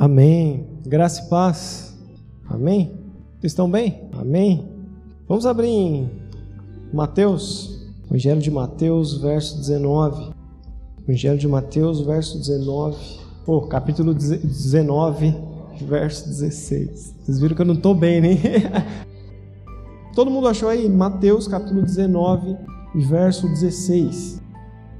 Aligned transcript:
Amém. 0.00 0.64
Graça 0.86 1.24
e 1.24 1.28
paz. 1.28 1.92
Amém. 2.48 2.92
Vocês 3.40 3.50
estão 3.50 3.68
bem? 3.68 4.08
Amém. 4.12 4.64
Vamos 5.26 5.44
abrir 5.44 5.66
em 5.66 6.08
Mateus, 6.92 7.84
Evangelho 8.06 8.40
de 8.40 8.48
Mateus, 8.48 9.20
verso 9.20 9.58
19. 9.58 10.30
Evangelho 11.02 11.36
de 11.36 11.48
Mateus, 11.48 12.00
verso 12.00 12.38
19. 12.38 12.96
Pô, 13.44 13.62
capítulo 13.62 14.14
19, 14.14 15.34
verso 15.82 16.28
16. 16.28 17.16
Vocês 17.20 17.40
viram 17.40 17.56
que 17.56 17.62
eu 17.62 17.66
não 17.66 17.74
estou 17.74 17.92
bem, 17.92 18.20
né? 18.20 18.36
Todo 20.14 20.30
mundo 20.30 20.46
achou 20.46 20.68
aí? 20.68 20.88
Mateus, 20.88 21.48
capítulo 21.48 21.82
19, 21.82 22.56
verso 22.94 23.48
16. 23.48 24.40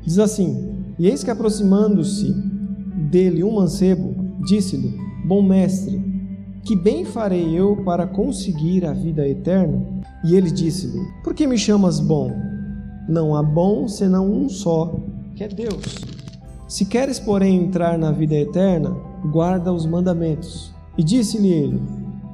Diz 0.02 0.18
assim: 0.18 0.74
E 0.98 1.06
eis 1.06 1.22
que 1.22 1.30
aproximando-se 1.30 2.32
dele 3.12 3.44
um 3.44 3.54
mancebo, 3.54 4.17
disse-lhe: 4.44 4.98
Bom 5.24 5.42
mestre, 5.42 6.02
que 6.64 6.76
bem 6.76 7.04
farei 7.04 7.58
eu 7.58 7.76
para 7.84 8.06
conseguir 8.06 8.84
a 8.84 8.92
vida 8.92 9.26
eterna? 9.26 9.84
E 10.24 10.34
ele 10.34 10.50
disse-lhe: 10.50 11.00
Por 11.22 11.34
que 11.34 11.46
me 11.46 11.56
chamas 11.56 12.00
bom? 12.00 12.30
Não 13.08 13.34
há 13.34 13.42
bom 13.42 13.88
senão 13.88 14.30
um 14.30 14.48
só, 14.48 14.94
que 15.34 15.44
é 15.44 15.48
Deus. 15.48 15.96
Se 16.66 16.84
queres, 16.84 17.18
porém, 17.18 17.64
entrar 17.64 17.96
na 17.96 18.12
vida 18.12 18.34
eterna, 18.34 18.94
guarda 19.32 19.72
os 19.72 19.86
mandamentos. 19.86 20.74
E 20.98 21.02
disse-lhe 21.02 21.48
ele: 21.48 21.82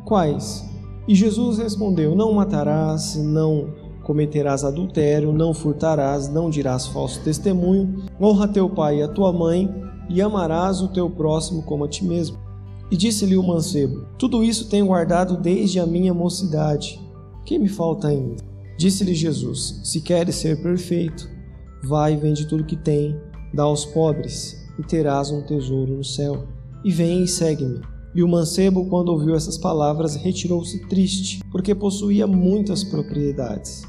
Quais? 0.05 0.64
E 1.06 1.14
Jesus 1.14 1.58
respondeu: 1.58 2.16
Não 2.16 2.32
matarás, 2.32 3.16
não 3.16 3.68
cometerás 4.02 4.64
adultério, 4.64 5.32
não 5.32 5.55
furtarás, 5.55 6.28
não 6.28 6.50
dirás 6.50 6.86
falso 6.86 7.20
testemunho, 7.22 8.05
honra 8.20 8.46
teu 8.46 8.68
pai 8.68 8.98
e 8.98 9.02
a 9.02 9.08
tua 9.08 9.32
mãe, 9.32 9.72
e 10.08 10.20
amarás 10.20 10.80
o 10.80 10.88
teu 10.88 11.08
próximo 11.10 11.62
como 11.62 11.84
a 11.84 11.88
ti 11.88 12.05
mesmo. 12.05 12.38
E 12.91 12.97
disse-lhe 12.97 13.36
o 13.36 13.42
mancebo: 13.42 14.06
Tudo 14.19 14.44
isso 14.44 14.69
tenho 14.69 14.86
guardado 14.86 15.36
desde 15.36 15.80
a 15.80 15.86
minha 15.86 16.12
mocidade. 16.12 17.00
Que 17.44 17.58
me 17.58 17.69
falta 17.69 18.08
ainda? 18.08 18.42
Disse-lhe 18.78 19.14
Jesus: 19.14 19.80
Se 19.84 20.00
queres 20.00 20.36
ser 20.36 20.62
perfeito, 20.62 21.28
vai 21.82 22.14
e 22.14 22.16
vende 22.16 22.47
tudo 22.47 22.64
que 22.64 22.77
tem, 22.77 23.19
dá 23.52 23.64
aos 23.64 23.84
pobres, 23.84 24.56
e 24.78 24.82
terás 24.82 25.30
um 25.30 25.42
tesouro 25.42 25.97
no 25.97 26.05
céu. 26.05 26.47
E 26.84 26.91
vem 26.91 27.22
e 27.22 27.28
segue-me. 27.28 27.80
E 28.14 28.22
o 28.22 28.28
mancebo, 28.28 28.86
quando 28.86 29.08
ouviu 29.08 29.34
essas 29.34 29.58
palavras, 29.58 30.14
retirou-se 30.14 30.86
triste, 30.88 31.41
porque 31.50 31.75
possuía 31.75 32.27
muitas 32.27 32.84
propriedades. 32.84 33.82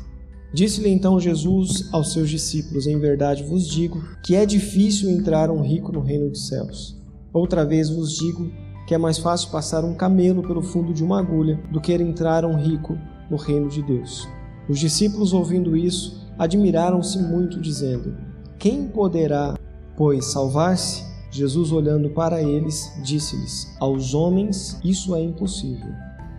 Disse-lhe 0.55 0.87
então 0.87 1.19
Jesus 1.19 1.89
aos 1.91 2.13
seus 2.13 2.29
discípulos: 2.29 2.87
Em 2.87 2.97
verdade 2.97 3.43
vos 3.43 3.67
digo 3.67 4.01
que 4.23 4.37
é 4.37 4.45
difícil 4.45 5.09
entrar 5.09 5.51
um 5.51 5.61
rico 5.61 5.91
no 5.91 5.99
reino 5.99 6.29
dos 6.29 6.47
céus. 6.47 6.95
Outra 7.33 7.65
vez 7.65 7.89
vos 7.89 8.15
digo 8.15 8.49
que 8.87 8.95
é 8.95 8.97
mais 8.97 9.17
fácil 9.17 9.51
passar 9.51 9.83
um 9.83 9.93
camelo 9.93 10.41
pelo 10.41 10.61
fundo 10.61 10.93
de 10.93 11.03
uma 11.03 11.19
agulha 11.19 11.61
do 11.73 11.81
que 11.81 11.91
entrar 11.91 12.45
um 12.45 12.55
rico 12.55 12.97
no 13.29 13.35
reino 13.35 13.67
de 13.67 13.83
Deus. 13.83 14.29
Os 14.69 14.79
discípulos, 14.79 15.33
ouvindo 15.33 15.75
isso, 15.75 16.25
admiraram-se 16.39 17.21
muito, 17.21 17.59
dizendo: 17.59 18.15
Quem 18.57 18.87
poderá, 18.87 19.59
pois, 19.97 20.31
salvar-se? 20.31 21.03
Jesus, 21.31 21.73
olhando 21.73 22.11
para 22.11 22.41
eles, 22.41 22.89
disse-lhes: 23.03 23.75
Aos 23.77 24.13
homens 24.13 24.79
isso 24.85 25.13
é 25.17 25.21
impossível, 25.21 25.91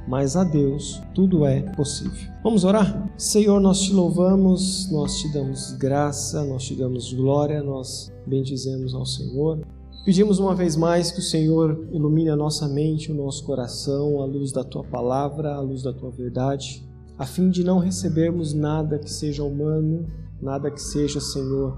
mas 0.06 0.36
a 0.36 0.44
Deus 0.44 1.02
tudo 1.14 1.44
é 1.44 1.60
possível. 1.60 2.30
Vamos 2.42 2.64
orar? 2.64 3.10
Senhor, 3.16 3.60
nós 3.60 3.80
te 3.80 3.92
louvamos, 3.92 4.90
nós 4.90 5.18
te 5.18 5.32
damos 5.32 5.72
graça, 5.72 6.44
nós 6.44 6.64
te 6.64 6.74
damos 6.74 7.12
glória, 7.12 7.62
nós 7.62 8.12
bendizemos 8.26 8.94
ao 8.94 9.04
Senhor. 9.04 9.60
Pedimos 10.04 10.38
uma 10.38 10.54
vez 10.54 10.76
mais 10.76 11.10
que 11.10 11.18
o 11.18 11.22
Senhor 11.22 11.88
ilumine 11.90 12.30
a 12.30 12.36
nossa 12.36 12.68
mente, 12.68 13.10
o 13.10 13.14
nosso 13.14 13.44
coração, 13.44 14.22
à 14.22 14.24
luz 14.24 14.52
da 14.52 14.62
tua 14.62 14.84
palavra, 14.84 15.54
à 15.54 15.60
luz 15.60 15.82
da 15.82 15.92
tua 15.92 16.10
verdade, 16.10 16.86
a 17.18 17.26
fim 17.26 17.50
de 17.50 17.64
não 17.64 17.78
recebermos 17.78 18.54
nada 18.54 18.98
que 18.98 19.10
seja 19.10 19.42
humano, 19.42 20.06
nada 20.40 20.70
que 20.70 20.80
seja, 20.80 21.20
Senhor, 21.20 21.76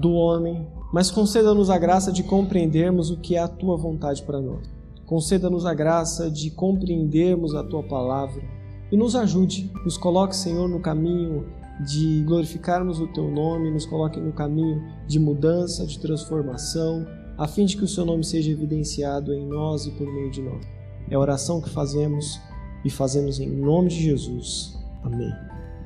do 0.00 0.12
homem, 0.12 0.66
mas 0.92 1.10
conceda-nos 1.10 1.68
a 1.68 1.76
graça 1.76 2.10
de 2.10 2.22
compreendermos 2.22 3.10
o 3.10 3.18
que 3.18 3.36
é 3.36 3.40
a 3.40 3.48
tua 3.48 3.76
vontade 3.76 4.22
para 4.22 4.40
nós. 4.40 4.75
Conceda-nos 5.06 5.64
a 5.64 5.72
graça 5.72 6.30
de 6.30 6.50
compreendermos 6.50 7.54
a 7.54 7.62
tua 7.62 7.82
palavra 7.82 8.42
e 8.90 8.96
nos 8.96 9.14
ajude, 9.14 9.70
nos 9.84 9.96
coloque, 9.96 10.34
Senhor, 10.34 10.68
no 10.68 10.80
caminho 10.80 11.46
de 11.86 12.22
glorificarmos 12.24 12.98
o 12.98 13.06
teu 13.06 13.30
nome, 13.30 13.70
nos 13.70 13.86
coloque 13.86 14.18
no 14.18 14.32
caminho 14.32 14.82
de 15.06 15.18
mudança, 15.18 15.86
de 15.86 15.98
transformação 15.98 17.06
a 17.38 17.46
fim 17.46 17.66
de 17.66 17.76
que 17.76 17.84
o 17.84 17.88
seu 17.88 18.04
nome 18.04 18.24
seja 18.24 18.50
evidenciado 18.50 19.32
em 19.32 19.46
nós 19.46 19.86
e 19.86 19.90
por 19.90 20.06
meio 20.06 20.30
de 20.30 20.40
nós. 20.40 20.64
É 21.10 21.14
a 21.14 21.18
oração 21.18 21.60
que 21.60 21.68
fazemos 21.68 22.40
e 22.84 22.90
fazemos 22.90 23.38
em 23.38 23.48
nome 23.48 23.90
de 23.90 24.02
Jesus. 24.02 24.76
Amém. 25.04 25.30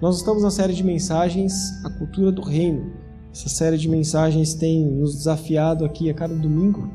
Nós 0.01 0.17
estamos 0.17 0.43
na 0.43 0.51
série 0.51 0.73
de 0.73 0.85
mensagens 0.85 1.85
A 1.85 1.91
Cultura 1.91 2.31
do 2.31 2.41
Reino. 2.41 2.93
Essa 3.33 3.49
série 3.49 3.77
de 3.77 3.89
mensagens 3.89 4.55
tem 4.55 4.85
nos 4.85 5.15
desafiado 5.15 5.85
aqui 5.85 6.09
a 6.09 6.15
cada 6.15 6.35
domingo 6.35 6.89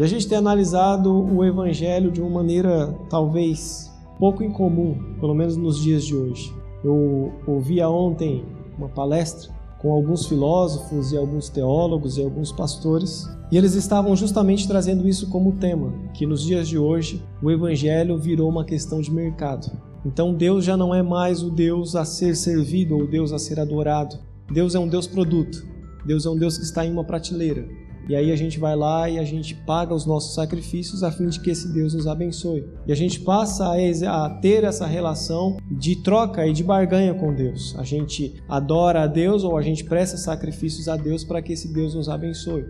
e 0.00 0.02
a 0.02 0.06
gente 0.06 0.26
tem 0.26 0.38
analisado 0.38 1.12
o 1.12 1.44
Evangelho 1.44 2.10
de 2.10 2.22
uma 2.22 2.30
maneira 2.30 2.98
talvez 3.10 3.94
pouco 4.18 4.42
incomum, 4.42 4.98
pelo 5.20 5.34
menos 5.34 5.58
nos 5.58 5.78
dias 5.78 6.06
de 6.06 6.16
hoje. 6.16 6.50
Eu 6.82 7.34
ouvia 7.46 7.86
ontem 7.86 8.42
uma 8.78 8.88
palestra 8.88 9.52
com 9.78 9.92
alguns 9.92 10.24
filósofos 10.24 11.12
e 11.12 11.18
alguns 11.18 11.50
teólogos 11.50 12.16
e 12.16 12.22
alguns 12.22 12.50
pastores, 12.50 13.28
e 13.52 13.58
eles 13.58 13.74
estavam 13.74 14.16
justamente 14.16 14.66
trazendo 14.66 15.06
isso 15.06 15.28
como 15.28 15.58
tema, 15.58 15.92
que 16.14 16.24
nos 16.24 16.42
dias 16.46 16.66
de 16.66 16.78
hoje 16.78 17.22
o 17.42 17.50
evangelho 17.50 18.16
virou 18.16 18.48
uma 18.48 18.64
questão 18.64 19.02
de 19.02 19.12
mercado. 19.12 19.70
Então 20.06 20.32
Deus 20.32 20.64
já 20.64 20.78
não 20.78 20.94
é 20.94 21.02
mais 21.02 21.42
o 21.42 21.50
Deus 21.50 21.94
a 21.94 22.06
ser 22.06 22.34
servido 22.36 22.96
ou 22.96 23.02
o 23.02 23.06
Deus 23.06 23.34
a 23.34 23.38
ser 23.38 23.60
adorado. 23.60 24.16
Deus 24.50 24.74
é 24.74 24.78
um 24.78 24.88
Deus 24.88 25.06
produto. 25.06 25.62
Deus 26.06 26.24
é 26.24 26.30
um 26.30 26.38
Deus 26.38 26.56
que 26.56 26.64
está 26.64 26.86
em 26.86 26.90
uma 26.90 27.04
prateleira. 27.04 27.68
E 28.10 28.16
aí 28.16 28.32
a 28.32 28.36
gente 28.36 28.58
vai 28.58 28.74
lá 28.74 29.08
e 29.08 29.20
a 29.20 29.24
gente 29.24 29.54
paga 29.54 29.94
os 29.94 30.04
nossos 30.04 30.34
sacrifícios 30.34 31.04
a 31.04 31.12
fim 31.12 31.28
de 31.28 31.38
que 31.38 31.48
esse 31.48 31.72
Deus 31.72 31.94
nos 31.94 32.08
abençoe. 32.08 32.66
E 32.84 32.90
a 32.90 32.94
gente 32.96 33.20
passa 33.20 33.72
a, 33.72 34.30
ter 34.40 34.64
essa 34.64 34.84
relação 34.84 35.58
de 35.70 35.94
troca 35.94 36.44
e 36.44 36.52
de 36.52 36.64
barganha 36.64 37.14
com 37.14 37.32
Deus. 37.32 37.72
A 37.78 37.84
gente 37.84 38.42
adora 38.48 39.04
a 39.04 39.06
Deus 39.06 39.44
ou 39.44 39.56
a 39.56 39.62
gente 39.62 39.84
presta 39.84 40.16
sacrifícios 40.16 40.88
a 40.88 40.96
Deus 40.96 41.22
para 41.22 41.40
que 41.40 41.52
esse 41.52 41.72
Deus 41.72 41.94
nos 41.94 42.08
abençoe. 42.08 42.64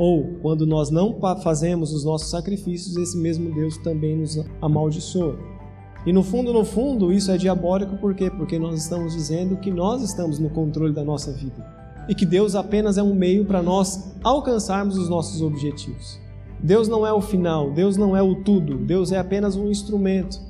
Ou, 0.00 0.40
quando 0.42 0.66
nós 0.66 0.90
não 0.90 1.16
fazemos 1.44 1.92
os 1.92 2.04
nossos 2.04 2.28
sacrifícios, 2.28 2.96
esse 2.96 3.16
mesmo 3.16 3.54
Deus 3.54 3.78
também 3.84 4.16
nos 4.16 4.36
amaldiçoa. 4.60 5.38
E 6.04 6.12
no 6.12 6.24
fundo, 6.24 6.52
no 6.52 6.64
fundo, 6.64 7.12
isso 7.12 7.30
é 7.30 7.36
diabólico 7.36 7.96
por 7.98 8.16
quê? 8.16 8.28
Porque 8.28 8.58
nós 8.58 8.82
estamos 8.82 9.12
dizendo 9.12 9.58
que 9.58 9.70
nós 9.70 10.02
estamos 10.02 10.40
no 10.40 10.50
controle 10.50 10.92
da 10.92 11.04
nossa 11.04 11.30
vida 11.30 11.81
e 12.08 12.14
que 12.14 12.26
Deus 12.26 12.54
apenas 12.54 12.98
é 12.98 13.02
um 13.02 13.14
meio 13.14 13.44
para 13.44 13.62
nós 13.62 14.14
alcançarmos 14.22 14.96
os 14.96 15.08
nossos 15.08 15.42
objetivos. 15.42 16.20
Deus 16.62 16.86
não 16.86 17.06
é 17.06 17.12
o 17.12 17.20
final, 17.20 17.72
Deus 17.72 17.96
não 17.96 18.16
é 18.16 18.22
o 18.22 18.36
tudo, 18.36 18.78
Deus 18.78 19.10
é 19.10 19.18
apenas 19.18 19.56
um 19.56 19.68
instrumento. 19.68 20.40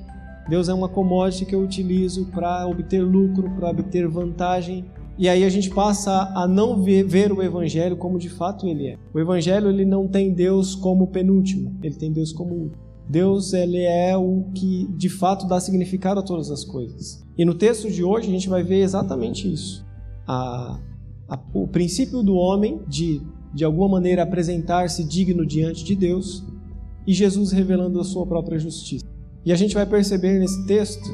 Deus 0.48 0.68
é 0.68 0.74
uma 0.74 0.88
commodity 0.88 1.46
que 1.46 1.54
eu 1.54 1.62
utilizo 1.62 2.26
para 2.26 2.66
obter 2.66 3.02
lucro, 3.02 3.50
para 3.50 3.70
obter 3.70 4.06
vantagem. 4.08 4.84
E 5.16 5.28
aí 5.28 5.44
a 5.44 5.48
gente 5.48 5.70
passa 5.70 6.32
a 6.34 6.48
não 6.48 6.82
ver, 6.82 7.04
ver, 7.04 7.32
o 7.32 7.42
evangelho 7.42 7.96
como 7.96 8.18
de 8.18 8.28
fato 8.28 8.66
ele 8.66 8.88
é. 8.88 8.98
O 9.14 9.20
evangelho 9.20 9.68
ele 9.68 9.84
não 9.84 10.08
tem 10.08 10.34
Deus 10.34 10.74
como 10.74 11.06
penúltimo, 11.06 11.78
ele 11.82 11.94
tem 11.94 12.12
Deus 12.12 12.32
como 12.32 12.54
último. 12.54 12.82
Deus 13.08 13.52
ele 13.52 13.82
é 13.82 14.16
o 14.16 14.44
que 14.54 14.88
de 14.96 15.08
fato 15.08 15.46
dá 15.46 15.60
significado 15.60 16.20
a 16.20 16.22
todas 16.22 16.50
as 16.50 16.64
coisas. 16.64 17.22
E 17.36 17.44
no 17.44 17.54
texto 17.54 17.90
de 17.90 18.02
hoje 18.02 18.28
a 18.28 18.32
gente 18.32 18.48
vai 18.48 18.62
ver 18.62 18.80
exatamente 18.80 19.50
isso. 19.50 19.84
A 20.26 20.78
o 21.52 21.66
princípio 21.66 22.22
do 22.22 22.34
homem 22.34 22.80
de, 22.86 23.22
de 23.54 23.64
alguma 23.64 23.88
maneira, 23.88 24.22
apresentar-se 24.22 25.04
digno 25.04 25.46
diante 25.46 25.84
de 25.84 25.94
Deus 25.94 26.44
e 27.06 27.12
Jesus 27.12 27.52
revelando 27.52 28.00
a 28.00 28.04
sua 28.04 28.26
própria 28.26 28.58
justiça. 28.58 29.04
E 29.44 29.52
a 29.52 29.56
gente 29.56 29.74
vai 29.74 29.86
perceber 29.86 30.38
nesse 30.38 30.64
texto 30.66 31.10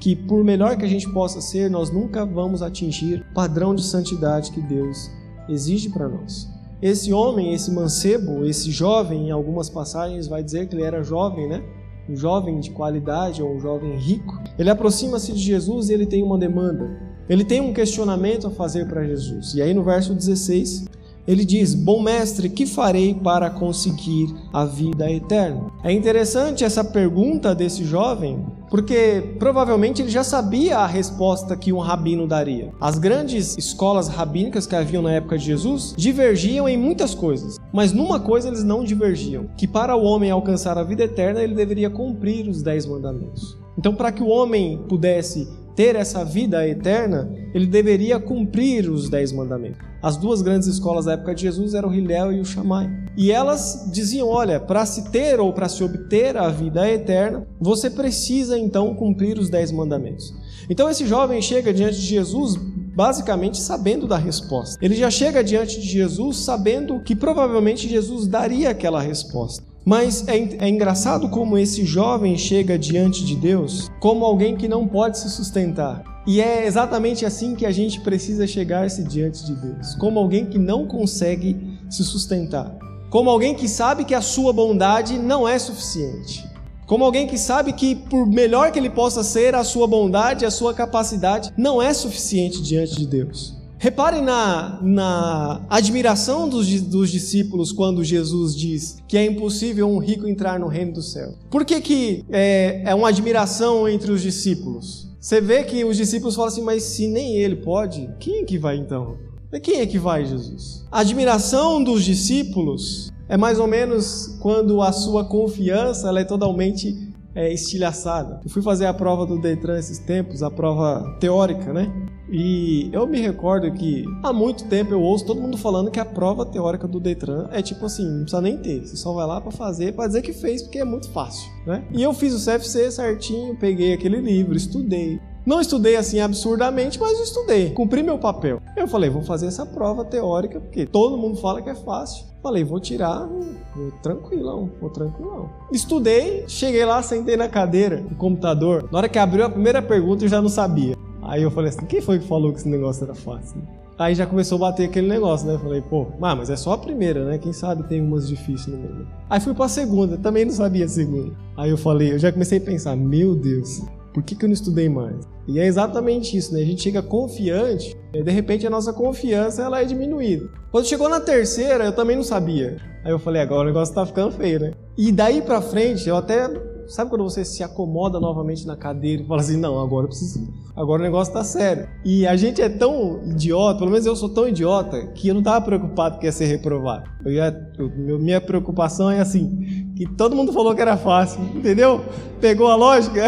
que, 0.00 0.14
por 0.14 0.42
melhor 0.44 0.76
que 0.76 0.84
a 0.84 0.88
gente 0.88 1.10
possa 1.12 1.40
ser, 1.40 1.70
nós 1.70 1.90
nunca 1.90 2.24
vamos 2.24 2.62
atingir 2.62 3.24
o 3.30 3.34
padrão 3.34 3.74
de 3.74 3.84
santidade 3.84 4.50
que 4.50 4.62
Deus 4.62 5.10
exige 5.48 5.90
para 5.90 6.08
nós. 6.08 6.48
Esse 6.80 7.12
homem, 7.12 7.54
esse 7.54 7.70
mancebo, 7.70 8.44
esse 8.44 8.70
jovem, 8.70 9.28
em 9.28 9.30
algumas 9.30 9.70
passagens 9.70 10.26
vai 10.26 10.42
dizer 10.42 10.68
que 10.68 10.74
ele 10.74 10.82
era 10.82 11.02
jovem, 11.02 11.48
né? 11.48 11.62
Um 12.08 12.14
jovem 12.14 12.60
de 12.60 12.70
qualidade 12.70 13.42
ou 13.42 13.54
um 13.54 13.60
jovem 13.60 13.96
rico. 13.96 14.38
Ele 14.58 14.70
aproxima-se 14.70 15.32
de 15.32 15.38
Jesus 15.38 15.88
e 15.88 15.94
ele 15.94 16.06
tem 16.06 16.22
uma 16.22 16.38
demanda. 16.38 17.05
Ele 17.28 17.44
tem 17.44 17.60
um 17.60 17.72
questionamento 17.72 18.46
a 18.46 18.50
fazer 18.50 18.86
para 18.86 19.04
Jesus. 19.04 19.54
E 19.54 19.62
aí 19.62 19.74
no 19.74 19.82
verso 19.82 20.14
16, 20.14 20.86
ele 21.26 21.44
diz: 21.44 21.74
Bom 21.74 22.00
mestre, 22.00 22.48
que 22.48 22.66
farei 22.66 23.14
para 23.14 23.50
conseguir 23.50 24.32
a 24.52 24.64
vida 24.64 25.10
eterna? 25.10 25.72
É 25.82 25.92
interessante 25.92 26.64
essa 26.64 26.84
pergunta 26.84 27.54
desse 27.54 27.84
jovem, 27.84 28.46
porque 28.70 29.34
provavelmente 29.38 30.02
ele 30.02 30.08
já 30.08 30.22
sabia 30.22 30.78
a 30.78 30.86
resposta 30.86 31.56
que 31.56 31.72
um 31.72 31.78
rabino 31.78 32.26
daria. 32.26 32.72
As 32.80 32.98
grandes 32.98 33.56
escolas 33.58 34.08
rabínicas 34.08 34.66
que 34.66 34.76
haviam 34.76 35.02
na 35.02 35.12
época 35.12 35.36
de 35.36 35.44
Jesus 35.44 35.94
divergiam 35.96 36.68
em 36.68 36.76
muitas 36.76 37.14
coisas, 37.14 37.56
mas 37.72 37.92
numa 37.92 38.20
coisa 38.20 38.48
eles 38.48 38.62
não 38.62 38.84
divergiam: 38.84 39.48
que 39.56 39.66
para 39.66 39.96
o 39.96 40.04
homem 40.04 40.30
alcançar 40.30 40.78
a 40.78 40.84
vida 40.84 41.02
eterna 41.02 41.42
ele 41.42 41.54
deveria 41.54 41.90
cumprir 41.90 42.48
os 42.48 42.62
dez 42.62 42.86
mandamentos. 42.86 43.58
Então, 43.78 43.94
para 43.94 44.10
que 44.10 44.22
o 44.22 44.28
homem 44.28 44.78
pudesse 44.88 45.46
ter 45.76 45.94
essa 45.94 46.24
vida 46.24 46.66
eterna, 46.66 47.30
ele 47.54 47.66
deveria 47.66 48.18
cumprir 48.18 48.90
os 48.90 49.10
dez 49.10 49.30
mandamentos. 49.30 49.78
As 50.02 50.16
duas 50.16 50.40
grandes 50.40 50.66
escolas 50.66 51.04
da 51.04 51.12
época 51.12 51.34
de 51.34 51.42
Jesus 51.42 51.74
eram 51.74 51.90
o 51.90 51.94
Hillel 51.94 52.32
e 52.32 52.40
o 52.40 52.44
Shammai. 52.44 52.90
E 53.16 53.30
elas 53.30 53.88
diziam: 53.92 54.28
olha, 54.28 54.58
para 54.58 54.86
se 54.86 55.10
ter 55.10 55.38
ou 55.38 55.52
para 55.52 55.68
se 55.68 55.84
obter 55.84 56.36
a 56.36 56.48
vida 56.48 56.88
eterna, 56.90 57.46
você 57.60 57.90
precisa 57.90 58.58
então 58.58 58.94
cumprir 58.94 59.38
os 59.38 59.50
dez 59.50 59.70
mandamentos. 59.70 60.34
Então 60.70 60.88
esse 60.88 61.06
jovem 61.06 61.42
chega 61.42 61.74
diante 61.74 62.00
de 62.00 62.06
Jesus 62.06 62.56
basicamente 62.96 63.58
sabendo 63.58 64.06
da 64.06 64.16
resposta. 64.16 64.78
Ele 64.80 64.94
já 64.94 65.10
chega 65.10 65.44
diante 65.44 65.78
de 65.78 65.86
Jesus 65.86 66.38
sabendo 66.38 66.98
que 67.00 67.14
provavelmente 67.14 67.86
Jesus 67.86 68.26
daria 68.26 68.70
aquela 68.70 69.02
resposta. 69.02 69.62
Mas 69.86 70.26
é, 70.26 70.36
é, 70.36 70.68
engraçado 70.68 71.28
como 71.28 71.56
esse 71.56 71.84
jovem 71.84 72.36
chega 72.36 72.76
diante 72.76 73.24
de 73.24 73.36
Deus 73.36 73.88
como 74.00 74.24
alguém 74.24 74.56
que 74.56 74.66
não 74.66 74.88
pode 74.88 75.16
se 75.16 75.30
sustentar. 75.30 76.02
E 76.26 76.40
é 76.40 76.66
exatamente 76.66 77.24
assim 77.24 77.54
que 77.54 77.64
a 77.64 77.70
gente 77.70 78.00
precisa 78.00 78.48
chegar-se 78.48 79.04
diante 79.04 79.46
de 79.46 79.54
Deus, 79.54 79.94
como 79.94 80.18
alguém 80.18 80.44
que 80.44 80.58
não 80.58 80.88
consegue 80.88 81.78
se 81.88 82.02
sustentar, 82.02 82.76
como 83.10 83.30
alguém 83.30 83.54
que 83.54 83.68
sabe 83.68 84.04
que 84.04 84.12
a 84.12 84.20
sua 84.20 84.52
bondade 84.52 85.20
não 85.20 85.46
é 85.46 85.56
suficiente, 85.56 86.44
como 86.84 87.04
alguém 87.04 87.28
que 87.28 87.38
sabe 87.38 87.72
que, 87.72 87.94
por 87.94 88.26
melhor 88.26 88.72
que 88.72 88.80
ele 88.80 88.90
possa 88.90 89.22
ser, 89.22 89.54
a 89.54 89.62
sua 89.62 89.86
bondade, 89.86 90.44
a 90.44 90.50
sua 90.50 90.74
capacidade 90.74 91.52
não 91.56 91.80
é 91.80 91.94
suficiente 91.94 92.60
diante 92.60 92.96
de 92.96 93.06
Deus. 93.06 93.55
Reparem 93.78 94.22
na, 94.22 94.78
na 94.82 95.66
admiração 95.68 96.48
dos, 96.48 96.80
dos, 96.82 97.10
discípulos 97.10 97.72
quando 97.72 98.02
Jesus 98.02 98.56
diz 98.56 99.02
que 99.06 99.16
é 99.16 99.26
impossível 99.26 99.88
um 99.88 99.98
rico 99.98 100.26
entrar 100.26 100.58
no 100.58 100.66
reino 100.66 100.94
do 100.94 101.02
céu. 101.02 101.34
Por 101.50 101.64
que, 101.64 101.80
que 101.80 102.24
é, 102.30 102.82
é 102.86 102.94
uma 102.94 103.08
admiração 103.08 103.88
entre 103.88 104.10
os 104.10 104.22
discípulos? 104.22 105.08
Você 105.20 105.40
vê 105.40 105.62
que 105.64 105.84
os 105.84 105.96
discípulos 105.96 106.34
falam 106.34 106.48
assim, 106.48 106.62
mas 106.62 106.84
se 106.84 107.06
nem 107.06 107.36
ele 107.36 107.56
pode, 107.56 108.08
quem 108.18 108.42
é 108.42 108.44
que 108.44 108.58
vai 108.58 108.76
então? 108.76 109.16
Quem 109.62 109.80
é 109.80 109.86
que 109.86 109.98
vai, 109.98 110.24
Jesus? 110.24 110.84
A 110.90 111.00
admiração 111.00 111.82
dos 111.82 112.04
discípulos 112.04 113.10
é 113.28 113.36
mais 113.36 113.58
ou 113.58 113.66
menos 113.66 114.36
quando 114.40 114.80
a 114.82 114.92
sua 114.92 115.24
confiança 115.24 116.08
ela 116.08 116.20
é 116.20 116.24
totalmente 116.24 116.94
é, 117.34 117.52
estilhaçada. 117.52 118.40
Eu 118.44 118.50
fui 118.50 118.62
fazer 118.62 118.86
a 118.86 118.94
prova 118.94 119.26
do 119.26 119.38
Detran 119.38 119.78
esses 119.78 119.98
tempos, 119.98 120.42
a 120.42 120.50
prova 120.50 121.16
teórica, 121.20 121.72
né? 121.72 122.05
E 122.30 122.90
eu 122.92 123.06
me 123.06 123.20
recordo 123.20 123.70
que 123.72 124.04
há 124.22 124.32
muito 124.32 124.64
tempo 124.64 124.92
eu 124.92 125.00
ouço 125.00 125.24
todo 125.24 125.40
mundo 125.40 125.56
falando 125.56 125.90
que 125.90 126.00
a 126.00 126.04
prova 126.04 126.44
teórica 126.44 126.88
do 126.88 126.98
Detran 126.98 127.48
é 127.52 127.62
tipo 127.62 127.86
assim, 127.86 128.04
não 128.04 128.20
precisa 128.22 128.40
nem 128.40 128.56
ter, 128.56 128.84
você 128.84 128.96
só 128.96 129.12
vai 129.12 129.26
lá 129.26 129.40
para 129.40 129.52
fazer, 129.52 129.94
para 129.94 130.06
dizer 130.08 130.22
que 130.22 130.32
fez 130.32 130.62
porque 130.62 130.78
é 130.78 130.84
muito 130.84 131.10
fácil, 131.10 131.50
né? 131.66 131.84
E 131.92 132.02
eu 132.02 132.12
fiz 132.12 132.34
o 132.34 132.44
CFC 132.44 132.90
certinho, 132.90 133.56
peguei 133.56 133.92
aquele 133.92 134.20
livro, 134.20 134.56
estudei. 134.56 135.20
Não 135.46 135.60
estudei 135.60 135.94
assim 135.94 136.18
absurdamente, 136.18 136.98
mas 136.98 137.20
estudei, 137.20 137.70
cumpri 137.70 138.02
meu 138.02 138.18
papel. 138.18 138.60
Eu 138.76 138.88
falei, 138.88 139.08
vou 139.08 139.22
fazer 139.22 139.46
essa 139.46 139.64
prova 139.64 140.04
teórica 140.04 140.58
porque 140.58 140.84
todo 140.84 141.16
mundo 141.16 141.36
fala 141.36 141.62
que 141.62 141.70
é 141.70 141.74
fácil. 141.74 142.26
Falei, 142.42 142.64
vou 142.64 142.80
tirar, 142.80 143.28
vou 143.74 143.92
tranquilão, 144.02 144.70
vou 144.80 144.90
tranquilão. 144.90 145.48
Estudei, 145.72 146.44
cheguei 146.48 146.84
lá, 146.84 147.00
sentei 147.02 147.36
na 147.36 147.48
cadeira, 147.48 148.00
no 148.00 148.16
computador. 148.16 148.88
Na 148.90 148.98
hora 148.98 149.08
que 149.08 149.18
abriu 149.18 149.44
a 149.44 149.48
primeira 149.48 149.80
pergunta, 149.80 150.24
eu 150.24 150.28
já 150.28 150.42
não 150.42 150.48
sabia. 150.48 150.95
Aí 151.26 151.42
eu 151.42 151.50
falei 151.50 151.70
assim, 151.70 151.84
quem 151.86 152.00
foi 152.00 152.18
que 152.18 152.26
falou 152.26 152.52
que 152.52 152.60
esse 152.60 152.68
negócio 152.68 153.04
era 153.04 153.14
fácil? 153.14 153.60
Aí 153.98 154.14
já 154.14 154.26
começou 154.26 154.56
a 154.56 154.70
bater 154.70 154.88
aquele 154.88 155.08
negócio, 155.08 155.46
né? 155.46 155.54
Eu 155.54 155.58
falei, 155.58 155.80
pô, 155.80 156.06
mas 156.18 156.50
é 156.50 156.56
só 156.56 156.72
a 156.72 156.78
primeira, 156.78 157.24
né? 157.24 157.38
Quem 157.38 157.52
sabe 157.52 157.82
tem 157.84 158.00
umas 158.00 158.28
difíceis 158.28 158.68
no 158.68 158.76
meio. 158.76 159.08
Aí 159.28 159.40
fui 159.40 159.54
pra 159.54 159.68
segunda, 159.68 160.18
também 160.18 160.44
não 160.44 160.52
sabia 160.52 160.84
a 160.84 160.88
segunda. 160.88 161.32
Aí 161.56 161.70
eu 161.70 161.78
falei, 161.78 162.12
eu 162.12 162.18
já 162.18 162.30
comecei 162.30 162.58
a 162.58 162.60
pensar, 162.60 162.94
meu 162.94 163.34
Deus, 163.34 163.82
por 164.12 164.22
que, 164.22 164.34
que 164.34 164.44
eu 164.44 164.48
não 164.48 164.54
estudei 164.54 164.88
mais? 164.88 165.26
E 165.48 165.58
é 165.58 165.66
exatamente 165.66 166.36
isso, 166.36 166.52
né? 166.52 166.60
A 166.60 166.64
gente 166.64 166.82
chega 166.82 167.02
confiante, 167.02 167.96
e 168.12 168.22
de 168.22 168.30
repente 168.30 168.66
a 168.66 168.70
nossa 168.70 168.92
confiança 168.92 169.62
ela 169.62 169.80
é 169.80 169.84
diminuída. 169.84 170.48
Quando 170.70 170.86
chegou 170.86 171.08
na 171.08 171.20
terceira, 171.20 171.86
eu 171.86 171.92
também 171.92 172.16
não 172.16 172.22
sabia. 172.22 172.76
Aí 173.02 173.10
eu 173.10 173.18
falei, 173.18 173.40
agora 173.40 173.62
o 173.62 173.66
negócio 173.66 173.94
tá 173.94 174.04
ficando 174.04 174.32
feio, 174.32 174.60
né? 174.60 174.72
E 174.96 175.10
daí 175.10 175.40
pra 175.40 175.62
frente, 175.62 176.08
eu 176.08 176.16
até 176.16 176.48
Sabe 176.88 177.10
quando 177.10 177.24
você 177.24 177.44
se 177.44 177.62
acomoda 177.62 178.20
novamente 178.20 178.66
na 178.66 178.76
cadeira 178.76 179.22
e 179.22 179.26
fala 179.26 179.40
assim: 179.40 179.56
não, 179.56 179.80
agora 179.80 180.04
eu 180.04 180.08
preciso. 180.08 180.46
Agora 180.74 181.00
o 181.00 181.04
negócio 181.04 181.32
tá 181.32 181.42
sério. 181.42 181.88
E 182.04 182.26
a 182.26 182.36
gente 182.36 182.62
é 182.62 182.68
tão 182.68 183.20
idiota, 183.24 183.78
pelo 183.78 183.90
menos 183.90 184.06
eu 184.06 184.14
sou 184.14 184.28
tão 184.28 184.48
idiota, 184.48 185.06
que 185.08 185.28
eu 185.28 185.34
não 185.34 185.42
tava 185.42 185.64
preocupado 185.64 186.18
que 186.18 186.26
ia 186.26 186.32
ser 186.32 186.46
reprovado. 186.46 187.10
Eu 187.24 187.32
ia, 187.32 187.72
eu, 187.78 188.18
minha 188.18 188.40
preocupação 188.40 189.10
é 189.10 189.20
assim: 189.20 189.92
que 189.96 190.06
todo 190.06 190.36
mundo 190.36 190.52
falou 190.52 190.74
que 190.74 190.80
era 190.80 190.96
fácil, 190.96 191.40
entendeu? 191.54 192.04
Pegou 192.40 192.68
a 192.68 192.76
lógica? 192.76 193.24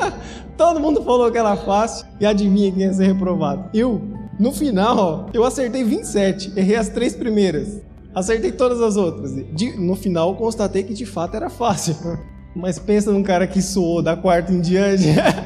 todo 0.56 0.80
mundo 0.80 1.02
falou 1.02 1.30
que 1.30 1.38
era 1.38 1.56
fácil 1.56 2.06
e 2.20 2.26
adivinha 2.26 2.70
quem 2.72 2.82
ia 2.82 2.92
ser 2.92 3.06
reprovado? 3.06 3.70
Eu. 3.72 4.00
No 4.38 4.52
final, 4.52 5.28
eu 5.34 5.42
acertei 5.42 5.82
27, 5.82 6.52
errei 6.56 6.76
as 6.76 6.88
três 6.88 7.16
primeiras. 7.16 7.80
Acertei 8.14 8.52
todas 8.52 8.80
as 8.80 8.96
outras. 8.96 9.34
De, 9.34 9.76
no 9.76 9.96
final, 9.96 10.36
constatei 10.36 10.84
que 10.84 10.94
de 10.94 11.04
fato 11.04 11.34
era 11.34 11.50
fácil. 11.50 11.96
Mas 12.58 12.76
pensa 12.76 13.12
num 13.12 13.22
cara 13.22 13.46
que 13.46 13.62
suou 13.62 14.02
da 14.02 14.16
quarta 14.16 14.52
em 14.52 14.60
diante. 14.60 15.04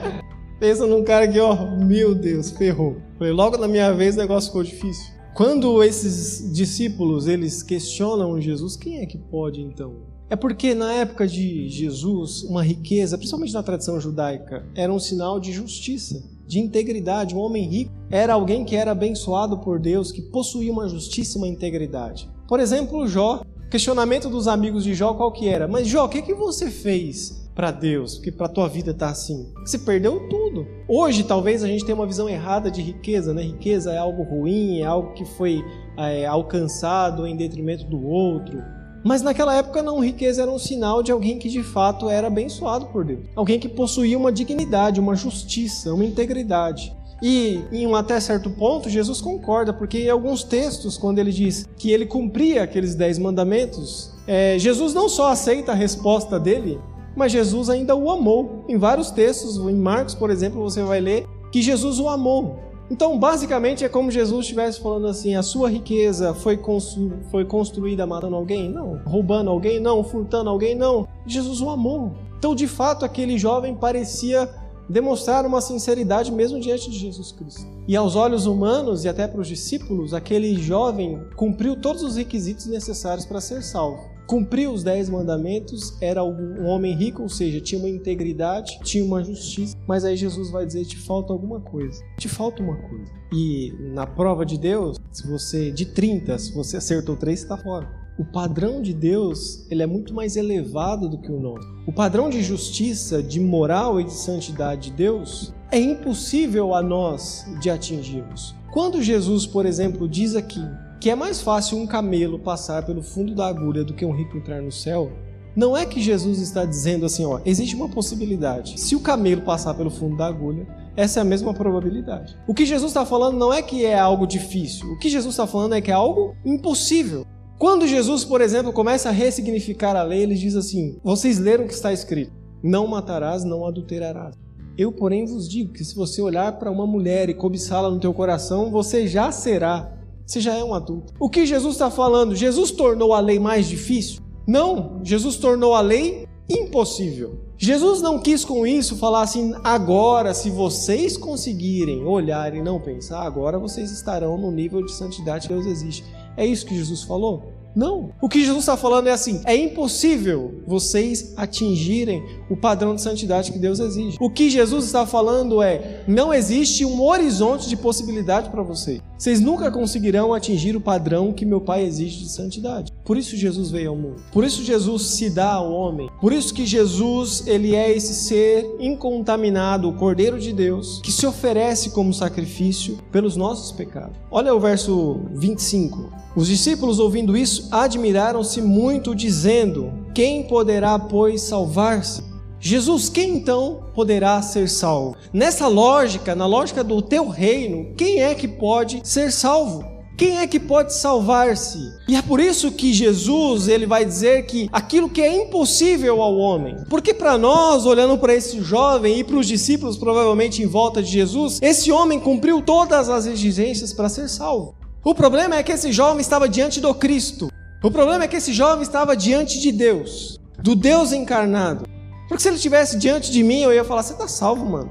pensa 0.58 0.86
num 0.86 1.04
cara 1.04 1.28
que, 1.28 1.38
ó, 1.38 1.76
meu 1.76 2.14
Deus, 2.14 2.50
ferrou. 2.50 2.96
Foi 3.18 3.30
logo 3.30 3.58
na 3.58 3.68
minha 3.68 3.92
vez 3.92 4.14
o 4.14 4.18
negócio 4.18 4.48
ficou 4.48 4.64
difícil. 4.64 5.12
Quando 5.34 5.82
esses 5.82 6.50
discípulos 6.50 7.26
eles 7.26 7.62
questionam 7.62 8.40
Jesus, 8.40 8.76
quem 8.76 9.00
é 9.00 9.06
que 9.06 9.18
pode 9.18 9.60
então? 9.60 9.92
É 10.30 10.36
porque 10.36 10.74
na 10.74 10.90
época 10.94 11.26
de 11.26 11.68
Jesus, 11.68 12.44
uma 12.44 12.64
riqueza, 12.64 13.18
principalmente 13.18 13.52
na 13.52 13.62
tradição 13.62 14.00
judaica, 14.00 14.64
era 14.74 14.90
um 14.90 14.98
sinal 14.98 15.38
de 15.38 15.52
justiça, 15.52 16.22
de 16.46 16.60
integridade. 16.60 17.34
Um 17.34 17.40
homem 17.40 17.68
rico 17.68 17.92
era 18.10 18.32
alguém 18.32 18.64
que 18.64 18.74
era 18.74 18.92
abençoado 18.92 19.58
por 19.58 19.78
Deus, 19.78 20.10
que 20.10 20.22
possuía 20.22 20.72
uma 20.72 20.88
justiça 20.88 21.36
e 21.36 21.40
uma 21.42 21.48
integridade. 21.48 22.30
Por 22.48 22.58
exemplo, 22.58 23.06
Jó 23.06 23.42
questionamento 23.72 24.28
dos 24.28 24.48
amigos 24.48 24.84
de 24.84 24.92
Jó 24.92 25.14
qual 25.14 25.32
que 25.32 25.48
era? 25.48 25.66
Mas 25.66 25.88
Jó, 25.88 26.04
o 26.04 26.08
que, 26.08 26.20
que 26.20 26.34
você 26.34 26.70
fez 26.70 27.48
para 27.54 27.70
Deus? 27.70 28.16
Porque 28.16 28.30
para 28.30 28.46
tua 28.46 28.68
vida 28.68 28.92
tá 28.92 29.08
assim. 29.08 29.50
Você 29.64 29.78
perdeu 29.78 30.28
tudo. 30.28 30.66
Hoje 30.86 31.24
talvez 31.24 31.64
a 31.64 31.66
gente 31.66 31.82
tenha 31.82 31.96
uma 31.96 32.06
visão 32.06 32.28
errada 32.28 32.70
de 32.70 32.82
riqueza, 32.82 33.32
né? 33.32 33.40
Riqueza 33.40 33.90
é 33.90 33.96
algo 33.96 34.24
ruim, 34.24 34.80
é 34.80 34.84
algo 34.84 35.14
que 35.14 35.24
foi 35.24 35.64
é, 35.96 36.26
alcançado 36.26 37.26
em 37.26 37.34
detrimento 37.34 37.84
do 37.86 38.06
outro. 38.06 38.62
Mas 39.02 39.22
naquela 39.22 39.54
época 39.56 39.82
não, 39.82 40.00
riqueza 40.00 40.42
era 40.42 40.50
um 40.50 40.58
sinal 40.58 41.02
de 41.02 41.10
alguém 41.10 41.38
que 41.38 41.48
de 41.48 41.62
fato 41.62 42.10
era 42.10 42.26
abençoado 42.26 42.84
por 42.88 43.06
Deus. 43.06 43.24
Alguém 43.34 43.58
que 43.58 43.70
possuía 43.70 44.18
uma 44.18 44.30
dignidade, 44.30 45.00
uma 45.00 45.16
justiça, 45.16 45.94
uma 45.94 46.04
integridade. 46.04 46.94
E 47.22 47.62
em 47.70 47.94
até 47.94 48.18
certo 48.18 48.50
ponto, 48.50 48.90
Jesus 48.90 49.20
concorda, 49.20 49.72
porque 49.72 50.00
em 50.00 50.10
alguns 50.10 50.42
textos, 50.42 50.98
quando 50.98 51.20
ele 51.20 51.30
diz 51.30 51.68
que 51.76 51.92
ele 51.92 52.04
cumpria 52.04 52.64
aqueles 52.64 52.96
dez 52.96 53.16
mandamentos, 53.16 54.12
é, 54.26 54.58
Jesus 54.58 54.92
não 54.92 55.08
só 55.08 55.30
aceita 55.30 55.70
a 55.70 55.74
resposta 55.76 56.38
dele, 56.40 56.80
mas 57.14 57.30
Jesus 57.30 57.70
ainda 57.70 57.94
o 57.94 58.10
amou. 58.10 58.64
Em 58.68 58.76
vários 58.76 59.12
textos, 59.12 59.56
em 59.56 59.74
Marcos, 59.74 60.16
por 60.16 60.30
exemplo, 60.30 60.60
você 60.60 60.82
vai 60.82 61.00
ler 61.00 61.28
que 61.52 61.62
Jesus 61.62 62.00
o 62.00 62.08
amou. 62.08 62.58
Então, 62.90 63.18
basicamente, 63.18 63.84
é 63.84 63.88
como 63.88 64.10
Jesus 64.10 64.40
estivesse 64.40 64.80
falando 64.80 65.06
assim: 65.06 65.34
a 65.34 65.42
sua 65.42 65.70
riqueza 65.70 66.34
foi, 66.34 66.56
constru 66.56 67.12
foi 67.30 67.44
construída 67.44 68.06
matando 68.06 68.36
alguém? 68.36 68.68
Não. 68.68 69.00
Roubando 69.06 69.48
alguém? 69.48 69.80
Não. 69.80 70.02
Furtando 70.02 70.50
alguém? 70.50 70.74
Não. 70.74 71.06
Jesus 71.26 71.60
o 71.60 71.70
amou. 71.70 72.12
Então, 72.36 72.54
de 72.54 72.66
fato, 72.66 73.04
aquele 73.04 73.38
jovem 73.38 73.74
parecia 73.74 74.48
demonstrar 74.88 75.46
uma 75.46 75.60
sinceridade 75.60 76.32
mesmo 76.32 76.60
diante 76.60 76.90
de 76.90 76.98
Jesus 76.98 77.32
Cristo. 77.32 77.66
E 77.86 77.96
aos 77.96 78.16
olhos 78.16 78.46
humanos 78.46 79.04
e 79.04 79.08
até 79.08 79.26
para 79.26 79.40
os 79.40 79.48
discípulos, 79.48 80.14
aquele 80.14 80.54
jovem 80.60 81.20
cumpriu 81.36 81.80
todos 81.80 82.02
os 82.02 82.16
requisitos 82.16 82.66
necessários 82.66 83.26
para 83.26 83.40
ser 83.40 83.62
salvo. 83.62 84.10
Cumpriu 84.26 84.72
os 84.72 84.82
dez 84.82 85.10
mandamentos, 85.10 86.00
era 86.00 86.24
um 86.24 86.64
homem 86.64 86.94
rico, 86.94 87.22
ou 87.22 87.28
seja, 87.28 87.60
tinha 87.60 87.78
uma 87.78 87.88
integridade, 87.88 88.78
tinha 88.82 89.04
uma 89.04 89.22
justiça, 89.22 89.76
mas 89.86 90.04
aí 90.04 90.16
Jesus 90.16 90.50
vai 90.50 90.64
dizer: 90.64 90.84
te 90.86 90.96
falta 90.96 91.32
alguma 91.32 91.60
coisa, 91.60 92.02
te 92.18 92.28
falta 92.28 92.62
uma 92.62 92.76
coisa. 92.76 93.12
E 93.32 93.74
na 93.92 94.06
prova 94.06 94.46
de 94.46 94.56
Deus, 94.56 94.96
se 95.10 95.26
você, 95.26 95.70
de 95.70 95.86
30, 95.86 96.38
se 96.38 96.54
você 96.54 96.76
acertou 96.76 97.16
três, 97.16 97.42
está 97.42 97.58
fora 97.58 98.01
o 98.18 98.24
padrão 98.24 98.82
de 98.82 98.92
Deus 98.92 99.66
ele 99.70 99.82
é 99.82 99.86
muito 99.86 100.12
mais 100.12 100.36
elevado 100.36 101.08
do 101.08 101.18
que 101.18 101.32
o 101.32 101.40
nosso. 101.40 101.66
O 101.86 101.92
padrão 101.92 102.28
de 102.28 102.42
justiça, 102.42 103.22
de 103.22 103.40
moral 103.40 104.00
e 104.00 104.04
de 104.04 104.12
santidade 104.12 104.90
de 104.90 104.96
Deus 104.96 105.54
é 105.70 105.78
impossível 105.78 106.74
a 106.74 106.82
nós 106.82 107.46
de 107.60 107.70
atingirmos. 107.70 108.54
Quando 108.72 109.02
Jesus, 109.02 109.46
por 109.46 109.66
exemplo, 109.66 110.08
diz 110.08 110.36
aqui 110.36 110.62
que 111.00 111.10
é 111.10 111.14
mais 111.14 111.40
fácil 111.40 111.78
um 111.78 111.86
camelo 111.86 112.38
passar 112.38 112.86
pelo 112.86 113.02
fundo 113.02 113.34
da 113.34 113.46
agulha 113.48 113.82
do 113.82 113.94
que 113.94 114.04
um 114.04 114.14
rico 114.14 114.36
entrar 114.36 114.62
no 114.62 114.70
céu, 114.70 115.10
não 115.54 115.76
é 115.76 115.84
que 115.84 116.00
Jesus 116.00 116.38
está 116.38 116.64
dizendo 116.64 117.04
assim, 117.04 117.24
ó, 117.24 117.40
existe 117.44 117.74
uma 117.74 117.88
possibilidade. 117.88 118.80
Se 118.80 118.94
o 118.94 119.00
camelo 119.00 119.42
passar 119.42 119.74
pelo 119.74 119.90
fundo 119.90 120.16
da 120.16 120.26
agulha, 120.26 120.66
essa 120.96 121.20
é 121.20 121.22
a 121.22 121.24
mesma 121.24 121.52
probabilidade. 121.52 122.36
O 122.46 122.54
que 122.54 122.64
Jesus 122.64 122.90
está 122.90 123.04
falando 123.04 123.36
não 123.36 123.52
é 123.52 123.62
que 123.62 123.84
é 123.84 123.98
algo 123.98 124.26
difícil. 124.26 124.92
O 124.92 124.98
que 124.98 125.08
Jesus 125.08 125.34
está 125.34 125.46
falando 125.46 125.74
é 125.74 125.80
que 125.80 125.90
é 125.90 125.94
algo 125.94 126.36
impossível. 126.44 127.26
Quando 127.58 127.86
Jesus, 127.86 128.24
por 128.24 128.40
exemplo, 128.40 128.72
começa 128.72 129.08
a 129.08 129.12
ressignificar 129.12 129.96
a 129.96 130.02
lei, 130.02 130.22
ele 130.22 130.34
diz 130.34 130.56
assim: 130.56 130.98
Vocês 131.02 131.38
leram 131.38 131.64
o 131.64 131.68
que 131.68 131.74
está 131.74 131.92
escrito: 131.92 132.32
Não 132.62 132.86
matarás, 132.86 133.44
não 133.44 133.66
adulterarás. 133.66 134.34
Eu, 134.76 134.90
porém, 134.90 135.26
vos 135.26 135.48
digo 135.48 135.72
que 135.72 135.84
se 135.84 135.94
você 135.94 136.22
olhar 136.22 136.58
para 136.58 136.70
uma 136.70 136.86
mulher 136.86 137.28
e 137.28 137.34
cobiçá-la 137.34 137.90
no 137.90 138.00
teu 138.00 138.12
coração, 138.14 138.70
você 138.70 139.06
já 139.06 139.30
será, 139.30 139.92
você 140.26 140.40
já 140.40 140.54
é 140.54 140.64
um 140.64 140.72
adulto. 140.72 141.12
O 141.20 141.28
que 141.28 141.44
Jesus 141.44 141.74
está 141.74 141.90
falando? 141.90 142.34
Jesus 142.34 142.70
tornou 142.70 143.12
a 143.12 143.20
lei 143.20 143.38
mais 143.38 143.68
difícil? 143.68 144.22
Não, 144.46 145.00
Jesus 145.04 145.36
tornou 145.36 145.74
a 145.74 145.80
lei 145.80 146.26
impossível. 146.48 147.40
Jesus 147.56 148.02
não 148.02 148.18
quis 148.18 148.44
com 148.44 148.66
isso 148.66 148.96
falar 148.96 149.22
assim, 149.22 149.54
agora, 149.62 150.34
se 150.34 150.50
vocês 150.50 151.16
conseguirem 151.16 152.04
olhar 152.04 152.54
e 152.54 152.62
não 152.62 152.80
pensar, 152.80 153.22
agora 153.22 153.58
vocês 153.58 153.90
estarão 153.92 154.36
no 154.36 154.50
nível 154.50 154.84
de 154.84 154.92
santidade 154.92 155.46
que 155.46 155.54
Deus 155.54 155.66
existe. 155.66 156.04
É 156.36 156.46
isso 156.46 156.66
que 156.66 156.74
Jesus 156.74 157.02
falou? 157.02 157.52
Não. 157.74 158.10
O 158.20 158.28
que 158.28 158.40
Jesus 158.40 158.60
está 158.60 158.76
falando 158.76 159.06
é 159.06 159.12
assim: 159.12 159.40
é 159.44 159.56
impossível 159.56 160.62
vocês 160.66 161.32
atingirem 161.36 162.22
o 162.52 162.56
padrão 162.56 162.94
de 162.94 163.00
santidade 163.00 163.50
que 163.50 163.58
Deus 163.58 163.80
exige. 163.80 164.18
O 164.20 164.30
que 164.30 164.50
Jesus 164.50 164.84
está 164.84 165.06
falando 165.06 165.62
é: 165.62 166.02
não 166.06 166.32
existe 166.32 166.84
um 166.84 167.02
horizonte 167.02 167.68
de 167.68 167.76
possibilidade 167.76 168.50
para 168.50 168.62
vocês. 168.62 169.00
Vocês 169.16 169.40
nunca 169.40 169.70
conseguirão 169.70 170.34
atingir 170.34 170.74
o 170.74 170.80
padrão 170.80 171.32
que 171.32 171.46
meu 171.46 171.60
Pai 171.60 171.84
exige 171.84 172.18
de 172.18 172.28
santidade. 172.28 172.92
Por 173.04 173.16
isso 173.16 173.36
Jesus 173.36 173.70
veio 173.70 173.90
ao 173.90 173.96
mundo. 173.96 174.16
Por 174.32 174.42
isso 174.44 174.64
Jesus 174.64 175.02
se 175.02 175.30
dá 175.30 175.52
ao 175.52 175.72
homem. 175.72 176.10
Por 176.20 176.32
isso 176.32 176.52
que 176.52 176.66
Jesus, 176.66 177.46
ele 177.46 177.74
é 177.74 177.94
esse 177.94 178.14
ser 178.14 178.68
incontaminado, 178.80 179.88
o 179.88 179.94
Cordeiro 179.94 180.40
de 180.40 180.52
Deus, 180.52 181.00
que 181.04 181.12
se 181.12 181.24
oferece 181.24 181.90
como 181.90 182.12
sacrifício 182.12 182.98
pelos 183.12 183.36
nossos 183.36 183.70
pecados. 183.70 184.16
Olha 184.30 184.54
o 184.54 184.60
verso 184.60 185.20
25. 185.34 186.10
Os 186.34 186.48
discípulos 186.48 186.98
ouvindo 186.98 187.36
isso 187.36 187.68
admiraram-se 187.70 188.60
muito 188.60 189.14
dizendo: 189.14 189.92
Quem 190.12 190.42
poderá 190.42 190.98
pois 190.98 191.42
salvar-se? 191.42 192.32
Jesus, 192.64 193.08
quem 193.08 193.38
então 193.38 193.86
poderá 193.92 194.40
ser 194.40 194.68
salvo? 194.68 195.16
Nessa 195.32 195.66
lógica, 195.66 196.32
na 196.36 196.46
lógica 196.46 196.84
do 196.84 197.02
teu 197.02 197.26
reino, 197.26 197.92
quem 197.96 198.22
é 198.22 198.36
que 198.36 198.46
pode 198.46 199.00
ser 199.02 199.32
salvo? 199.32 199.84
Quem 200.16 200.38
é 200.38 200.46
que 200.46 200.60
pode 200.60 200.94
salvar-se? 200.94 201.80
E 202.06 202.14
é 202.14 202.22
por 202.22 202.38
isso 202.38 202.70
que 202.70 202.92
Jesus 202.92 203.66
ele 203.66 203.84
vai 203.84 204.04
dizer 204.04 204.46
que 204.46 204.68
aquilo 204.70 205.08
que 205.08 205.20
é 205.20 205.42
impossível 205.42 206.22
ao 206.22 206.36
homem. 206.36 206.76
Porque 206.88 207.12
para 207.12 207.36
nós, 207.36 207.84
olhando 207.84 208.16
para 208.16 208.32
esse 208.32 208.62
jovem 208.62 209.18
e 209.18 209.24
para 209.24 209.38
os 209.38 209.48
discípulos 209.48 209.98
provavelmente 209.98 210.62
em 210.62 210.66
volta 210.66 211.02
de 211.02 211.10
Jesus, 211.10 211.58
esse 211.60 211.90
homem 211.90 212.20
cumpriu 212.20 212.62
todas 212.62 213.08
as 213.08 213.26
exigências 213.26 213.92
para 213.92 214.08
ser 214.08 214.28
salvo. 214.28 214.76
O 215.04 215.16
problema 215.16 215.56
é 215.56 215.64
que 215.64 215.72
esse 215.72 215.90
jovem 215.90 216.20
estava 216.20 216.48
diante 216.48 216.80
do 216.80 216.94
Cristo. 216.94 217.50
O 217.82 217.90
problema 217.90 218.22
é 218.22 218.28
que 218.28 218.36
esse 218.36 218.52
jovem 218.52 218.84
estava 218.84 219.16
diante 219.16 219.58
de 219.58 219.72
Deus, 219.72 220.38
do 220.62 220.76
Deus 220.76 221.12
encarnado. 221.12 221.91
Porque 222.32 222.44
se 222.44 222.48
ele 222.48 222.56
estivesse 222.56 222.96
diante 222.96 223.30
de 223.30 223.42
mim, 223.42 223.60
eu 223.60 223.74
ia 223.74 223.84
falar: 223.84 224.02
você 224.02 224.14
está 224.14 224.26
salvo, 224.26 224.64
mano. 224.64 224.90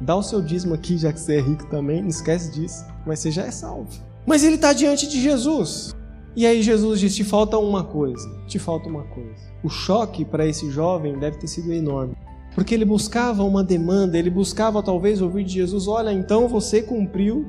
Dá 0.00 0.16
o 0.16 0.24
seu 0.24 0.42
dízimo 0.42 0.74
aqui, 0.74 0.98
já 0.98 1.12
que 1.12 1.20
você 1.20 1.36
é 1.36 1.40
rico 1.40 1.64
também, 1.66 2.02
não 2.02 2.08
esquece 2.08 2.50
disso. 2.50 2.84
Mas 3.06 3.20
você 3.20 3.30
já 3.30 3.44
é 3.44 3.50
salvo. 3.52 3.88
Mas 4.26 4.42
ele 4.42 4.56
está 4.56 4.72
diante 4.72 5.06
de 5.08 5.22
Jesus. 5.22 5.94
E 6.34 6.44
aí 6.44 6.60
Jesus 6.60 6.98
diz: 6.98 7.14
te 7.14 7.22
falta 7.22 7.56
uma 7.58 7.84
coisa, 7.84 8.28
te 8.48 8.58
falta 8.58 8.88
uma 8.88 9.04
coisa. 9.04 9.40
O 9.62 9.68
choque 9.68 10.24
para 10.24 10.44
esse 10.44 10.68
jovem 10.72 11.16
deve 11.16 11.38
ter 11.38 11.46
sido 11.46 11.72
enorme. 11.72 12.16
Porque 12.56 12.74
ele 12.74 12.84
buscava 12.84 13.44
uma 13.44 13.62
demanda, 13.62 14.18
ele 14.18 14.28
buscava 14.28 14.82
talvez 14.82 15.22
ouvir 15.22 15.44
de 15.44 15.52
Jesus: 15.52 15.86
olha, 15.86 16.12
então 16.12 16.48
você 16.48 16.82
cumpriu 16.82 17.46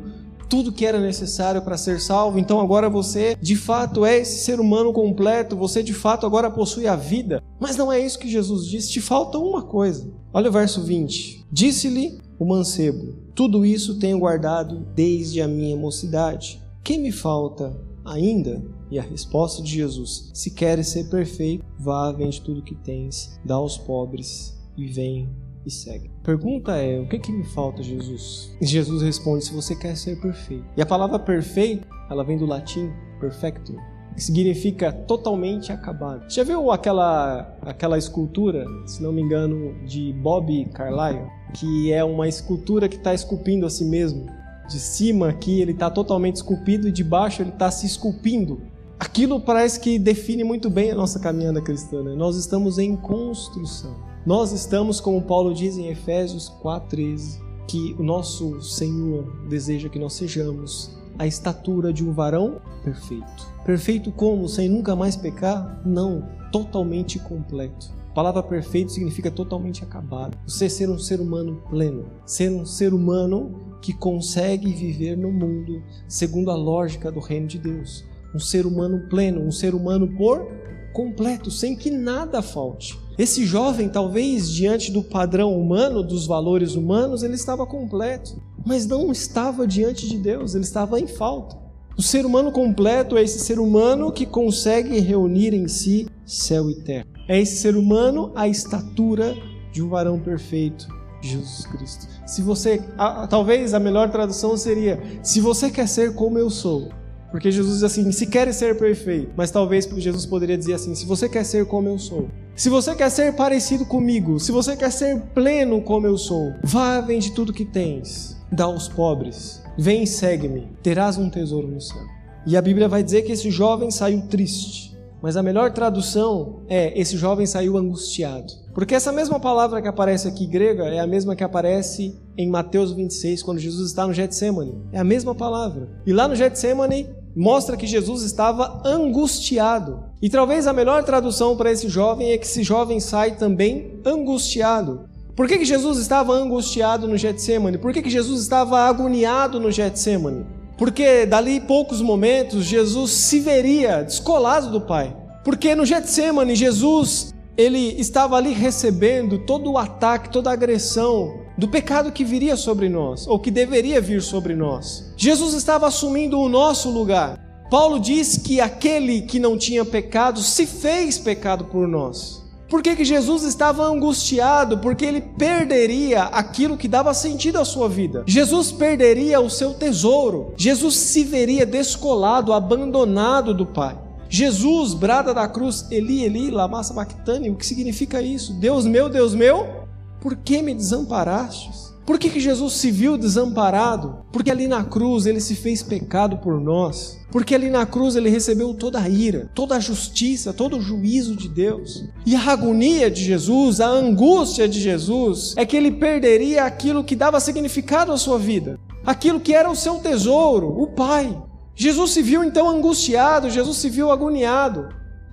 tudo 0.52 0.74
que 0.74 0.86
era 0.86 1.00
necessário 1.00 1.62
para 1.62 1.78
ser 1.78 2.02
salvo, 2.02 2.38
então 2.38 2.60
agora 2.60 2.90
você 2.90 3.38
de 3.42 3.56
fato 3.56 4.04
é 4.06 4.18
esse 4.18 4.44
ser 4.44 4.60
humano 4.60 4.92
completo, 4.92 5.56
você 5.56 5.82
de 5.82 5.94
fato 5.94 6.26
agora 6.26 6.52
possui 6.52 6.88
a 6.88 6.96
vida. 6.98 7.42
Mas 7.58 7.78
não 7.78 7.90
é 7.90 7.98
isso 7.98 8.20
que 8.20 8.28
Jesus 8.28 8.68
disse, 8.68 8.92
te 8.92 9.00
falta 9.00 9.38
uma 9.38 9.62
coisa. 9.62 10.12
Olha 10.34 10.50
o 10.50 10.52
verso 10.52 10.84
20: 10.84 11.46
Disse-lhe 11.50 12.20
o 12.38 12.44
mancebo: 12.46 13.16
Tudo 13.34 13.66
isso 13.66 13.98
tenho 13.98 14.20
guardado 14.20 14.86
desde 14.94 15.42
a 15.42 15.48
minha 15.48 15.78
mocidade. 15.78 16.62
Que 16.84 16.98
me 16.98 17.14
falta 17.14 17.74
ainda? 18.04 18.62
E 18.92 19.00
a 19.00 19.04
resposta 19.04 19.64
de 19.64 19.72
Jesus: 19.72 20.32
Se 20.34 20.52
queres 20.52 20.90
ser 20.90 21.10
perfeito, 21.10 21.64
vá, 21.80 22.12
vende 22.12 22.42
tudo 22.42 22.62
que 22.62 22.76
tens, 22.76 23.40
dá 23.46 23.56
aos 23.56 23.78
pobres 23.78 24.60
e 24.78 24.86
vem 24.86 25.30
e 25.66 25.72
segue. 25.72 26.12
Pergunta 26.24 26.76
é: 26.76 27.00
o 27.00 27.08
que, 27.08 27.20
que 27.20 27.32
me 27.32 27.44
falta, 27.44 27.84
Jesus? 27.84 28.56
E 28.62 28.66
Jesus 28.66 29.02
responde: 29.02 29.46
se 29.46 29.54
você 29.54 29.76
quer 29.76 29.96
ser 29.96 30.20
perfeito. 30.20 30.66
E 30.76 30.82
a 30.82 30.86
palavra 30.86 31.20
perfeito, 31.20 31.88
ela 32.10 32.24
vem 32.24 32.38
do 32.38 32.46
latim 32.46 32.92
perfecto, 33.20 33.76
que 34.16 34.24
significa 34.24 34.92
totalmente 34.92 35.72
acabado. 35.72 36.30
Já 36.30 36.44
viu 36.44 36.72
aquela 36.72 37.58
aquela 37.62 37.98
escultura, 37.98 38.66
se 38.86 39.02
não 39.02 39.12
me 39.12 39.22
engano, 39.22 39.76
de 39.86 40.14
Bob 40.14 40.66
Carlyle, 40.74 41.28
que 41.54 41.92
é 41.92 42.04
uma 42.04 42.28
escultura 42.28 42.90
que 42.90 42.98
está 42.98 43.14
esculpindo 43.14 43.66
a 43.66 43.70
si 43.70 43.86
mesmo? 43.86 44.26
De 44.68 44.80
cima 44.80 45.30
aqui 45.30 45.62
ele 45.62 45.72
está 45.72 45.90
totalmente 45.90 46.38
esculpido 46.38 46.88
e 46.88 46.92
de 46.92 47.04
baixo 47.04 47.42
ele 47.42 47.50
está 47.50 47.70
se 47.70 47.86
esculpindo. 47.86 48.62
Aquilo 48.98 49.40
parece 49.42 49.80
que 49.80 49.98
define 49.98 50.44
muito 50.44 50.70
bem 50.70 50.92
a 50.92 50.96
nossa 50.96 51.20
caminhada 51.20 51.60
cristã. 51.60 52.04
Né? 52.04 52.14
Nós 52.14 52.36
estamos 52.38 52.78
em 52.78 52.96
construção. 52.96 54.11
Nós 54.24 54.52
estamos, 54.52 55.00
como 55.00 55.24
Paulo 55.24 55.52
diz 55.52 55.80
em 55.80 55.88
Efésios 55.88 56.48
4,13, 56.62 57.42
que 57.68 57.96
o 57.98 58.04
nosso 58.04 58.62
Senhor 58.62 59.48
deseja 59.48 59.90
que 59.90 59.98
nós 59.98 60.14
sejamos 60.14 60.96
a 61.18 61.26
estatura 61.26 61.92
de 61.92 62.08
um 62.08 62.14
varão 62.14 62.62
perfeito. 62.84 63.52
Perfeito 63.66 64.12
como? 64.12 64.48
Sem 64.48 64.70
nunca 64.70 64.96
mais 64.96 65.16
pecar? 65.16 65.82
Não, 65.84 66.30
totalmente 66.52 67.18
completo. 67.18 67.92
A 68.12 68.14
palavra 68.14 68.44
perfeito 68.44 68.92
significa 68.92 69.32
totalmente 69.32 69.84
acabado. 69.84 70.38
Você 70.46 70.70
ser 70.70 70.88
um 70.88 71.00
ser 71.00 71.20
humano 71.20 71.64
pleno, 71.68 72.06
ser 72.24 72.52
um 72.52 72.66
ser 72.66 72.94
humano 72.94 73.80
que 73.82 73.92
consegue 73.92 74.72
viver 74.72 75.18
no 75.18 75.32
mundo 75.32 75.82
segundo 76.08 76.52
a 76.52 76.56
lógica 76.56 77.12
do 77.12 77.20
reino 77.20 77.48
de 77.48 77.58
Deus. 77.58 78.06
Um 78.36 78.40
ser 78.40 78.68
humano 78.68 79.08
pleno, 79.10 79.42
um 79.42 79.52
ser 79.52 79.74
humano 79.74 80.08
por 80.16 80.46
completo, 80.94 81.50
sem 81.50 81.76
que 81.76 81.90
nada 81.90 82.44
falte. 82.44 83.01
Esse 83.18 83.46
jovem, 83.46 83.90
talvez 83.90 84.50
diante 84.50 84.92
do 84.92 85.04
padrão 85.04 85.60
humano, 85.60 86.02
dos 86.02 86.26
valores 86.26 86.76
humanos, 86.76 87.24
ele 87.24 87.36
estava 87.36 87.66
completo, 87.66 88.42
mas 88.66 88.86
não 88.86 89.12
estava 89.12 89.68
diante 89.68 90.08
de 90.08 90.18
Deus, 90.18 90.56
ele 90.56 90.64
estava 90.64 91.00
em 91.00 91.08
falta. 91.08 91.58
O 91.98 92.02
ser 92.02 92.26
humano 92.26 92.52
completo 92.52 93.18
é 93.18 93.24
esse 93.24 93.40
ser 93.40 93.60
humano 93.60 94.12
que 94.12 94.26
consegue 94.26 95.00
reunir 95.00 95.54
em 95.54 95.68
si 95.68 96.08
céu 96.26 96.70
e 96.70 96.76
terra. 96.76 97.06
É 97.28 97.40
esse 97.40 97.58
ser 97.58 97.76
humano 97.76 98.32
a 98.34 98.48
estatura 98.48 99.36
de 99.72 99.82
um 99.82 99.90
varão 99.90 100.20
perfeito, 100.20 100.88
Jesus 101.22 101.66
Cristo. 101.68 102.08
Se 102.26 102.42
você, 102.42 102.82
a, 102.98 103.28
talvez 103.28 103.74
a 103.74 103.80
melhor 103.80 104.10
tradução 104.10 104.56
seria: 104.56 105.02
se 105.22 105.40
você 105.40 105.70
quer 105.70 105.88
ser 105.88 106.16
como 106.16 106.40
eu 106.40 106.50
sou, 106.50 106.90
porque 107.32 107.50
Jesus 107.50 107.76
diz 107.76 107.84
assim: 107.84 108.12
se 108.12 108.28
queres 108.28 108.58
ser 108.58 108.78
perfeito. 108.78 109.32
Mas 109.36 109.50
talvez 109.50 109.86
Jesus 109.86 110.26
poderia 110.26 110.58
dizer 110.58 110.74
assim: 110.74 110.94
se 110.94 111.06
você 111.06 111.30
quer 111.30 111.46
ser 111.46 111.66
como 111.66 111.88
eu 111.88 111.98
sou. 111.98 112.28
Se 112.56 112.70
você 112.70 112.94
quer 112.94 113.10
ser 113.10 113.34
parecido 113.34 113.86
comigo, 113.86 114.40
se 114.40 114.52
você 114.52 114.76
quer 114.76 114.92
ser 114.92 115.22
pleno 115.34 115.82
como 115.82 116.06
eu 116.06 116.18
sou, 116.18 116.54
vá, 116.62 117.00
vende 117.00 117.32
tudo 117.32 117.54
que 117.54 117.66
tens, 117.66 118.38
dá 118.52 118.66
aos 118.66 118.90
pobres, 118.90 119.64
vem 119.78 120.04
e 120.04 120.08
segue-me, 120.08 120.68
terás 120.84 121.18
um 121.18 121.30
tesouro 121.30 121.68
no 121.68 121.80
céu. 121.80 122.04
E 122.46 122.58
a 122.58 122.62
Bíblia 122.62 122.90
vai 122.90 123.02
dizer 123.02 123.22
que 123.22 123.32
esse 123.32 123.50
jovem 123.50 123.90
saiu 123.90 124.24
triste, 124.28 124.98
mas 125.22 125.38
a 125.38 125.44
melhor 125.44 125.72
tradução 125.72 126.62
é: 126.68 127.00
esse 127.00 127.16
jovem 127.16 127.46
saiu 127.46 127.78
angustiado. 127.78 128.62
Porque 128.74 128.96
essa 128.96 129.12
mesma 129.12 129.40
palavra 129.40 129.82
que 129.82 129.88
aparece 129.88 130.28
aqui 130.28 130.46
grega 130.46 130.86
é 130.86 131.00
a 131.00 131.08
mesma 131.08 131.36
que 131.36 131.44
aparece 131.44 132.18
em 132.38 132.50
Mateus 132.50 132.94
26, 132.94 133.44
quando 133.44 133.60
Jesus 133.60 133.90
está 133.90 134.08
no 134.08 134.14
Getsemane. 134.14 134.82
É 134.92 135.00
a 135.00 135.04
mesma 135.04 135.36
palavra. 135.36 135.90
E 136.06 136.14
lá 136.14 136.28
no 136.28 136.36
Getsemane, 136.36 137.10
mostra 137.36 137.78
que 137.78 137.88
Jesus 137.88 138.24
estava 138.24 138.82
angustiado. 138.86 140.04
E 140.22 140.30
talvez 140.30 140.68
a 140.68 140.74
melhor 140.74 141.04
tradução 141.04 141.56
para 141.56 141.72
esse 141.72 141.90
jovem 141.90 142.32
é 142.32 142.38
que 142.38 142.46
esse 142.46 142.64
jovem 142.64 143.00
sai 143.00 143.36
também 143.36 144.00
angustiado. 144.06 145.10
Por 145.36 145.48
que, 145.48 145.58
que 145.58 145.66
Jesus 145.66 145.98
estava 145.98 146.34
angustiado 146.34 147.08
no 147.08 147.18
Getsemane? 147.18 147.78
Por 147.78 147.94
que, 147.94 148.02
que 148.02 148.10
Jesus 148.10 148.42
estava 148.42 148.80
agoniado 148.82 149.60
no 149.60 149.72
Getsemane? 149.72 150.46
Porque 150.78 151.26
dali 151.26 151.60
poucos 151.62 152.02
momentos 152.02 152.66
Jesus 152.66 153.12
se 153.12 153.40
veria 153.40 154.04
descolado 154.04 154.70
do 154.70 154.82
Pai. 154.82 155.16
Porque 155.44 155.74
no 155.74 155.86
Getsemane 155.86 156.56
Jesus 156.56 157.34
ele 157.58 157.96
estava 158.00 158.36
ali 158.36 158.52
recebendo 158.52 159.40
todo 159.40 159.72
o 159.72 159.78
ataque, 159.78 160.30
toda 160.30 160.50
a 160.50 160.54
agressão 160.54 161.41
do 161.58 161.68
pecado 161.68 162.12
que 162.12 162.24
viria 162.24 162.56
sobre 162.56 162.90
nós, 162.90 163.28
ou 163.28 163.40
que 163.40 163.52
deveria 163.52 164.02
vir 164.02 164.22
sobre 164.22 164.56
nós. 164.56 165.14
Jesus 165.18 165.54
estava 165.54 165.88
assumindo 165.88 166.40
o 166.40 166.50
nosso 166.50 166.90
lugar. 166.90 167.40
Paulo 167.70 168.00
diz 168.00 168.38
que 168.38 168.60
aquele 168.60 169.22
que 169.22 169.40
não 169.40 169.58
tinha 169.58 169.86
pecado 169.86 170.42
se 170.42 170.66
fez 170.66 171.18
pecado 171.18 171.66
por 171.66 171.88
nós. 171.88 172.42
Por 172.72 172.82
que, 172.82 172.96
que 172.96 173.04
Jesus 173.04 173.44
estava 173.44 173.84
angustiado? 173.84 174.78
Porque 174.78 175.06
ele 175.06 175.20
perderia 175.20 176.24
aquilo 176.24 176.78
que 176.78 176.88
dava 176.88 177.14
sentido 177.14 177.60
à 177.60 177.66
sua 177.66 177.90
vida. 177.90 178.24
Jesus 178.26 178.72
perderia 178.72 179.42
o 179.42 179.50
seu 179.50 179.74
tesouro. 179.74 180.54
Jesus 180.56 180.96
se 180.96 181.26
veria 181.26 181.66
descolado, 181.66 182.54
abandonado 182.54 183.54
do 183.54 183.66
Pai. 183.66 183.98
Jesus 184.30 184.94
brada 184.94 185.34
da 185.34 185.46
cruz, 185.50 185.86
Eli, 185.92 186.24
Eli, 186.24 186.50
lama 186.50 186.82
sabachthani. 186.82 187.50
O 187.50 187.56
que 187.56 187.66
significa 187.66 188.22
isso? 188.22 188.54
Deus 188.54 188.86
meu, 188.86 189.10
Deus 189.10 189.36
meu, 189.36 189.81
por 190.22 190.36
que 190.36 190.62
me 190.62 190.76
desamparastes? 190.76 191.92
Por 192.06 192.20
que, 192.20 192.30
que 192.30 192.40
Jesus 192.40 192.74
se 192.74 192.92
viu 192.92 193.18
desamparado? 193.18 194.18
Porque 194.32 194.52
ali 194.52 194.68
na 194.68 194.84
cruz 194.84 195.26
ele 195.26 195.40
se 195.40 195.56
fez 195.56 195.82
pecado 195.82 196.38
por 196.38 196.60
nós. 196.60 197.20
Porque 197.32 197.56
ali 197.56 197.70
na 197.70 197.86
cruz 197.86 198.16
ele 198.16 198.30
recebeu 198.30 198.74
toda 198.74 199.00
a 199.00 199.10
ira, 199.10 199.50
toda 199.56 199.76
a 199.76 199.80
justiça, 199.80 200.54
todo 200.54 200.78
o 200.78 200.82
juízo 200.82 201.36
de 201.36 201.48
Deus. 201.48 202.06
E 202.26 202.36
a 202.36 202.52
agonia 202.52 203.10
de 203.10 203.24
Jesus, 203.24 203.82
a 203.82 203.88
angústia 203.88 204.68
de 204.68 204.80
Jesus, 204.80 205.56
é 205.58 205.66
que 205.66 205.76
ele 205.76 205.92
perderia 205.92 206.66
aquilo 206.66 207.04
que 207.04 207.16
dava 207.16 207.40
significado 207.40 208.12
à 208.12 208.18
sua 208.18 208.38
vida, 208.38 208.80
aquilo 209.06 209.40
que 209.40 209.56
era 209.56 209.72
o 209.72 209.76
seu 209.76 209.96
tesouro, 209.96 210.68
o 210.68 210.88
Pai. 210.88 211.36
Jesus 211.76 212.12
se 212.12 212.22
viu 212.22 212.44
então 212.44 212.70
angustiado, 212.70 213.50
Jesus 213.50 213.78
se 213.78 213.90
viu 213.90 214.12
agoniado. 214.12 214.90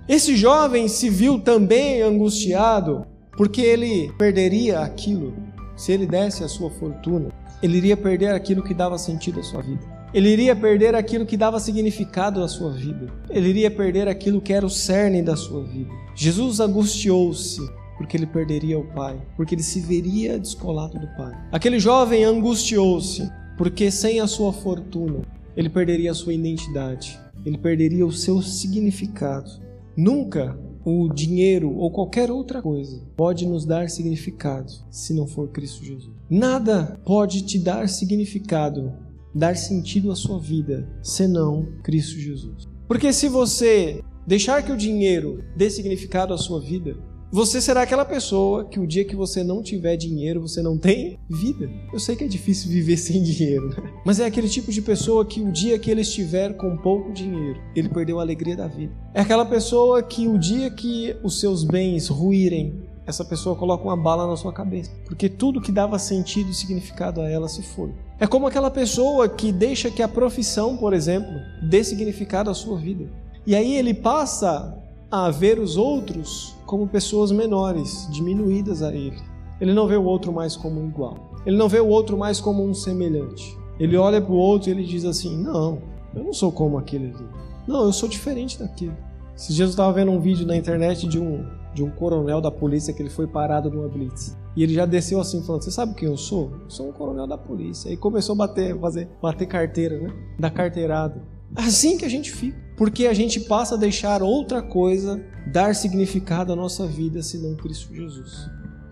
Esse 0.07 0.35
jovem 0.35 0.87
se 0.87 1.07
viu 1.07 1.39
também 1.39 2.01
angustiado, 2.01 3.05
porque 3.39 3.61
ele 3.61 4.11
perderia 4.17 4.81
aquilo 4.81 5.33
se 5.77 5.93
ele 5.93 6.05
desse 6.05 6.43
a 6.43 6.47
sua 6.49 6.69
fortuna, 6.69 7.29
ele 7.63 7.77
iria 7.77 7.95
perder 7.95 8.31
aquilo 8.31 8.61
que 8.61 8.73
dava 8.73 8.97
sentido 8.97 9.39
à 9.39 9.43
sua 9.43 9.61
vida. 9.61 9.79
Ele 10.13 10.27
iria 10.27 10.53
perder 10.53 10.93
aquilo 10.93 11.25
que 11.25 11.37
dava 11.37 11.57
significado 11.57 12.43
à 12.43 12.49
sua 12.49 12.73
vida. 12.73 13.07
Ele 13.29 13.47
iria 13.47 13.71
perder 13.71 14.09
aquilo 14.09 14.41
que 14.41 14.51
era 14.51 14.65
o 14.65 14.69
cerne 14.69 15.21
da 15.21 15.37
sua 15.37 15.63
vida. 15.63 15.89
Jesus 16.13 16.59
angustiou-se 16.59 17.61
porque 17.97 18.17
ele 18.17 18.25
perderia 18.25 18.77
o 18.77 18.83
Pai, 18.83 19.17
porque 19.37 19.55
ele 19.55 19.63
se 19.63 19.79
veria 19.79 20.37
descolado 20.37 20.99
do 20.99 21.07
Pai. 21.15 21.31
Aquele 21.49 21.79
jovem 21.79 22.25
angustiou-se 22.25 23.31
porque 23.57 23.89
sem 23.89 24.19
a 24.19 24.27
sua 24.27 24.51
fortuna 24.51 25.21
ele 25.55 25.69
perderia 25.69 26.11
a 26.11 26.15
sua 26.15 26.33
identidade, 26.33 27.17
ele 27.45 27.57
perderia 27.57 28.05
o 28.05 28.11
seu 28.11 28.41
significado. 28.41 29.49
Nunca 29.95 30.59
o 30.89 31.13
dinheiro 31.13 31.75
ou 31.75 31.91
qualquer 31.91 32.31
outra 32.31 32.61
coisa 32.61 33.01
pode 33.15 33.45
nos 33.45 33.65
dar 33.65 33.89
significado 33.89 34.71
se 34.89 35.13
não 35.13 35.27
for 35.27 35.49
Cristo 35.49 35.83
Jesus. 35.83 36.11
Nada 36.29 36.99
pode 37.05 37.43
te 37.43 37.59
dar 37.59 37.87
significado, 37.87 38.91
dar 39.33 39.55
sentido 39.55 40.11
à 40.11 40.15
sua 40.15 40.39
vida, 40.39 40.89
senão 41.01 41.67
Cristo 41.83 42.17
Jesus. 42.19 42.67
Porque 42.87 43.13
se 43.13 43.27
você 43.27 44.01
deixar 44.25 44.63
que 44.63 44.71
o 44.71 44.77
dinheiro 44.77 45.43
dê 45.55 45.69
significado 45.69 46.33
à 46.33 46.37
sua 46.37 46.59
vida, 46.59 46.97
você 47.31 47.61
será 47.61 47.83
aquela 47.83 48.03
pessoa 48.03 48.65
que 48.65 48.79
o 48.79 48.87
dia 48.87 49.05
que 49.05 49.15
você 49.15 49.43
não 49.43 49.61
tiver 49.61 49.95
dinheiro, 49.95 50.41
você 50.41 50.63
não 50.63 50.77
tem 50.79 51.19
vida. 51.29 51.69
Eu 51.93 51.99
sei 51.99 52.15
que 52.15 52.23
é 52.23 52.27
difícil 52.27 52.71
viver 52.71 52.97
sem 52.97 53.21
dinheiro, 53.21 53.69
né? 53.69 53.93
mas 54.03 54.19
é 54.19 54.25
aquele 54.25 54.49
tipo 54.49 54.71
de 54.71 54.81
pessoa 54.81 55.23
que 55.23 55.39
o 55.39 55.51
dia 55.51 55.77
que 55.77 55.91
ele 55.91 56.01
estiver 56.01 56.57
com 56.57 56.75
pouco 56.77 57.13
dinheiro, 57.13 57.59
ele 57.75 57.87
perdeu 57.87 58.19
a 58.19 58.23
alegria 58.23 58.55
da 58.55 58.67
vida. 58.67 58.91
É 59.13 59.21
aquela 59.21 59.45
pessoa 59.45 60.01
que 60.01 60.27
o 60.27 60.39
dia 60.39 60.71
que 60.71 61.15
os 61.23 61.39
seus 61.39 61.63
bens 61.63 62.07
ruírem, 62.07 62.81
essa 63.05 63.23
pessoa 63.23 63.55
coloca 63.55 63.83
uma 63.83 63.97
bala 63.97 64.25
na 64.25 64.35
sua 64.35 64.51
cabeça, 64.51 64.91
porque 65.05 65.29
tudo 65.29 65.61
que 65.61 65.71
dava 65.71 65.99
sentido 65.99 66.49
e 66.49 66.53
significado 66.53 67.21
a 67.21 67.29
ela 67.29 67.47
se 67.47 67.61
foi. 67.61 67.93
É 68.19 68.25
como 68.25 68.47
aquela 68.47 68.71
pessoa 68.71 69.29
que 69.29 69.51
deixa 69.51 69.91
que 69.91 70.01
a 70.01 70.07
profissão, 70.07 70.77
por 70.77 70.93
exemplo, 70.93 71.31
dê 71.61 71.83
significado 71.83 72.49
à 72.49 72.55
sua 72.55 72.77
vida. 72.77 73.07
E 73.45 73.55
aí 73.55 73.75
ele 73.75 73.93
passa 73.93 74.77
a 75.11 75.31
ver 75.31 75.59
os 75.59 75.75
outros 75.75 76.55
como 76.69 76.87
pessoas 76.87 77.31
menores, 77.31 78.07
diminuídas 78.11 78.83
a 78.83 78.93
ele. 78.93 79.17
Ele 79.59 79.73
não 79.73 79.87
vê 79.87 79.95
o 79.95 80.03
outro 80.03 80.31
mais 80.31 80.55
como 80.55 80.79
um 80.79 80.87
igual. 80.87 81.17
Ele 81.43 81.57
não 81.57 81.67
vê 81.67 81.79
o 81.79 81.87
outro 81.87 82.15
mais 82.15 82.39
como 82.39 82.63
um 82.63 82.75
semelhante. 82.75 83.57
Ele 83.79 83.97
olha 83.97 84.21
para 84.21 84.31
o 84.31 84.37
outro 84.37 84.69
e 84.69 84.71
ele 84.71 84.85
diz 84.85 85.03
assim: 85.03 85.35
Não, 85.35 85.81
eu 86.13 86.23
não 86.23 86.31
sou 86.31 86.51
como 86.51 86.77
aquele 86.77 87.07
ali. 87.07 87.25
Não, 87.67 87.85
eu 87.85 87.91
sou 87.91 88.07
diferente 88.07 88.59
daquele. 88.59 88.95
Esses 89.35 89.55
dias 89.55 89.69
eu 89.69 89.71
estava 89.71 89.91
vendo 89.93 90.11
um 90.11 90.19
vídeo 90.19 90.45
na 90.45 90.55
internet 90.55 91.07
de 91.07 91.19
um, 91.19 91.43
de 91.73 91.83
um 91.83 91.89
coronel 91.89 92.39
da 92.39 92.51
polícia 92.51 92.93
que 92.93 93.01
ele 93.01 93.09
foi 93.09 93.25
parado 93.25 93.71
numa 93.71 93.87
blitz. 93.87 94.37
E 94.55 94.61
ele 94.61 94.75
já 94.75 94.85
desceu 94.85 95.19
assim, 95.19 95.41
falando: 95.41 95.63
Você 95.63 95.71
sabe 95.71 95.95
quem 95.95 96.07
eu 96.07 96.17
sou? 96.17 96.51
Eu 96.65 96.69
sou 96.69 96.89
um 96.89 96.91
coronel 96.91 97.25
da 97.25 97.37
polícia. 97.37 97.89
E 97.89 97.97
começou 97.97 98.33
a 98.33 98.37
bater, 98.37 98.79
fazer, 98.79 99.09
bater 99.19 99.47
carteira, 99.47 99.99
né? 99.99 100.13
Da 100.37 100.51
carteirada. 100.51 101.19
Assim 101.55 101.97
que 101.97 102.05
a 102.05 102.09
gente 102.09 102.31
fica. 102.31 102.55
Porque 102.77 103.07
a 103.07 103.13
gente 103.13 103.39
passa 103.39 103.73
a 103.73 103.77
deixar 103.77 104.21
outra 104.21 104.61
coisa 104.61 105.19
dar 105.47 105.75
significado 105.75 106.53
à 106.53 106.55
nossa 106.55 106.85
vida 106.85 107.21
senão 107.21 107.55
Cristo 107.55 107.93
Jesus. 107.93 108.49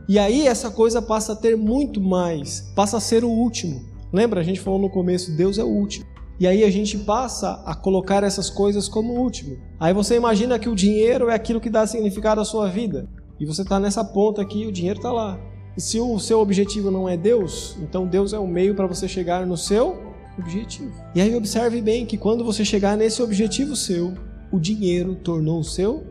E 0.07 0.17
aí 0.17 0.47
essa 0.47 0.71
coisa 0.71 1.01
passa 1.01 1.33
a 1.33 1.35
ter 1.35 1.57
muito 1.57 1.99
mais, 1.99 2.71
passa 2.75 2.97
a 2.97 3.01
ser 3.01 3.23
o 3.23 3.29
último. 3.29 3.81
Lembra? 4.11 4.39
A 4.39 4.43
gente 4.43 4.59
falou 4.59 4.79
no 4.79 4.89
começo: 4.89 5.35
Deus 5.35 5.57
é 5.57 5.63
o 5.63 5.67
último. 5.67 6.05
E 6.39 6.47
aí 6.47 6.63
a 6.63 6.69
gente 6.69 6.99
passa 6.99 7.61
a 7.65 7.73
colocar 7.73 8.23
essas 8.23 8.49
coisas 8.49 8.87
como 8.87 9.19
último. 9.19 9.57
Aí 9.79 9.93
você 9.93 10.15
imagina 10.15 10.59
que 10.59 10.69
o 10.69 10.75
dinheiro 10.75 11.29
é 11.29 11.33
aquilo 11.33 11.59
que 11.59 11.69
dá 11.69 11.85
significado 11.85 12.39
à 12.39 12.45
sua 12.45 12.69
vida. 12.69 13.09
E 13.39 13.45
você 13.45 13.63
está 13.63 13.79
nessa 13.79 14.03
ponta 14.03 14.41
aqui 14.41 14.65
o 14.65 14.71
dinheiro 14.71 14.99
está 14.99 15.11
lá. 15.11 15.39
E 15.75 15.81
se 15.81 15.99
o 15.99 16.19
seu 16.19 16.39
objetivo 16.39 16.89
não 16.89 17.09
é 17.09 17.17
Deus, 17.17 17.75
então 17.81 18.07
Deus 18.07 18.33
é 18.33 18.39
o 18.39 18.47
meio 18.47 18.75
para 18.75 18.87
você 18.87 19.07
chegar 19.07 19.45
no 19.45 19.57
seu 19.57 20.01
objetivo. 20.37 20.93
E 21.13 21.21
aí 21.21 21.35
observe 21.35 21.81
bem 21.81 22.05
que 22.05 22.17
quando 22.17 22.43
você 22.43 22.63
chegar 22.63 22.95
nesse 22.95 23.21
objetivo 23.21 23.75
seu, 23.75 24.13
o 24.51 24.59
dinheiro 24.59 25.15
tornou 25.15 25.59
o 25.59 25.63
seu 25.63 26.03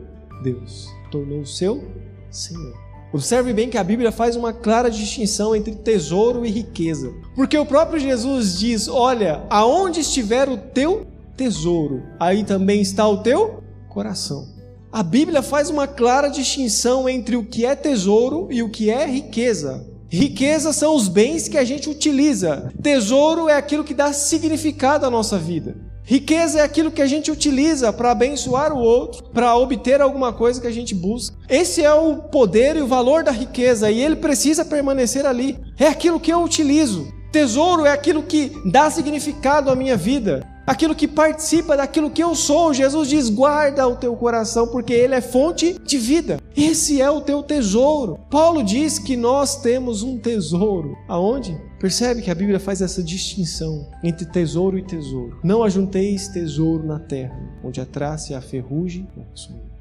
Deus, 0.43 0.89
tornou 1.11 1.41
o 1.41 1.47
seu 1.47 1.85
Senhor. 2.31 2.75
Observe 3.13 3.53
bem 3.53 3.71
que 3.71 3.79
a 3.79 3.85
Bíblia 3.85 4.13
faz 4.13 4.37
uma 4.37 4.53
clara 4.53 4.91
distinção 4.91 5.55
entre 5.55 5.75
tesouro 5.75 6.45
e 6.45 6.51
riqueza. 6.51 7.13
Porque 7.35 7.57
o 7.57 7.65
próprio 7.65 7.99
Jesus 7.99 8.59
diz: 8.59 8.89
Olha, 8.89 9.45
aonde 9.49 10.01
estiver 10.01 10.49
o 10.49 10.59
teu 10.59 11.07
tesouro, 11.37 12.03
aí 12.19 12.45
também 12.45 12.81
está 12.81 13.07
o 13.09 13.23
teu 13.23 13.63
coração. 13.89 14.47
A 14.93 15.03
Bíblia 15.03 15.43
faz 15.43 15.71
uma 15.71 15.87
clara 15.87 16.29
distinção 16.29 17.09
entre 17.09 17.37
o 17.37 17.45
que 17.45 17.65
é 17.65 17.75
tesouro 17.75 18.49
e 18.51 18.63
o 18.63 18.71
que 18.71 18.91
é 18.91 19.07
riqueza. 19.07 19.87
Riqueza 20.09 20.73
são 20.73 20.95
os 20.95 21.09
bens 21.09 21.49
que 21.49 21.59
a 21.59 21.65
gente 21.65 21.91
utiliza. 21.91 22.73
Tesouro 22.83 23.49
é 23.49 23.57
aquilo 23.57 23.85
que 23.85 23.93
dá 23.93 24.13
significado 24.13 25.05
à 25.05 25.11
nossa 25.11 25.37
vida. 25.37 25.77
Riqueza 26.09 26.61
é 26.61 26.63
aquilo 26.63 26.93
que 26.93 27.03
a 27.03 27.07
gente 27.07 27.33
utiliza 27.33 27.93
para 27.93 28.13
abençoar 28.13 28.73
o 28.73 28.79
outro, 28.79 29.25
para 29.25 29.57
obter 29.57 30.01
alguma 30.01 30.33
coisa 30.33 30.61
que 30.61 30.67
a 30.69 30.73
gente 30.73 30.95
busca. 30.95 31.37
Esse 31.49 31.83
é 31.83 31.93
o 31.93 32.19
poder 32.19 32.77
e 32.77 32.81
o 32.81 32.87
valor 32.87 33.25
da 33.25 33.33
riqueza 33.33 33.91
e 33.91 34.01
ele 34.01 34.15
precisa 34.15 34.65
permanecer 34.65 35.27
ali. 35.27 35.59
É 35.77 35.89
aquilo 35.89 36.21
que 36.21 36.33
eu 36.33 36.45
utilizo. 36.45 37.13
Tesouro 37.33 37.85
é 37.85 37.91
aquilo 37.91 38.23
que 38.23 38.53
dá 38.65 38.89
significado 38.89 39.69
à 39.69 39.75
minha 39.75 39.97
vida 39.97 40.47
aquilo 40.67 40.95
que 40.95 41.07
participa 41.07 41.77
daquilo 41.77 42.11
que 42.11 42.23
eu 42.23 42.35
sou. 42.35 42.75
Jesus 42.75 43.09
diz: 43.09 43.31
guarda 43.31 43.87
o 43.87 43.97
teu 43.97 44.17
coração, 44.17 44.67
porque 44.67 44.93
ele 44.93 45.15
é 45.15 45.21
fonte 45.21 45.79
de 45.85 45.99
vida. 45.99 46.41
Esse 46.57 47.01
é 47.01 47.11
o 47.11 47.21
teu 47.21 47.43
tesouro. 47.43 48.19
Paulo 48.31 48.63
diz 48.63 48.99
que 48.99 49.17
nós 49.17 49.57
temos 49.57 50.03
um 50.03 50.19
tesouro. 50.19 50.97
Aonde? 51.09 51.59
Percebe 51.79 52.23
que 52.23 52.31
a 52.31 52.35
Bíblia 52.35 52.59
faz 52.59 52.81
essa 52.81 53.03
distinção 53.03 53.87
entre 54.03 54.27
tesouro 54.27 54.79
e 54.79 54.83
tesouro. 54.83 55.39
Não 55.45 55.63
ajunteis 55.63 56.29
tesouro 56.29 56.85
na 56.85 56.99
terra, 56.99 57.39
onde 57.63 57.81
a 57.81 57.87
traça 57.87 58.33
e 58.33 58.35
a 58.35 58.41
ferrugem 58.41 59.07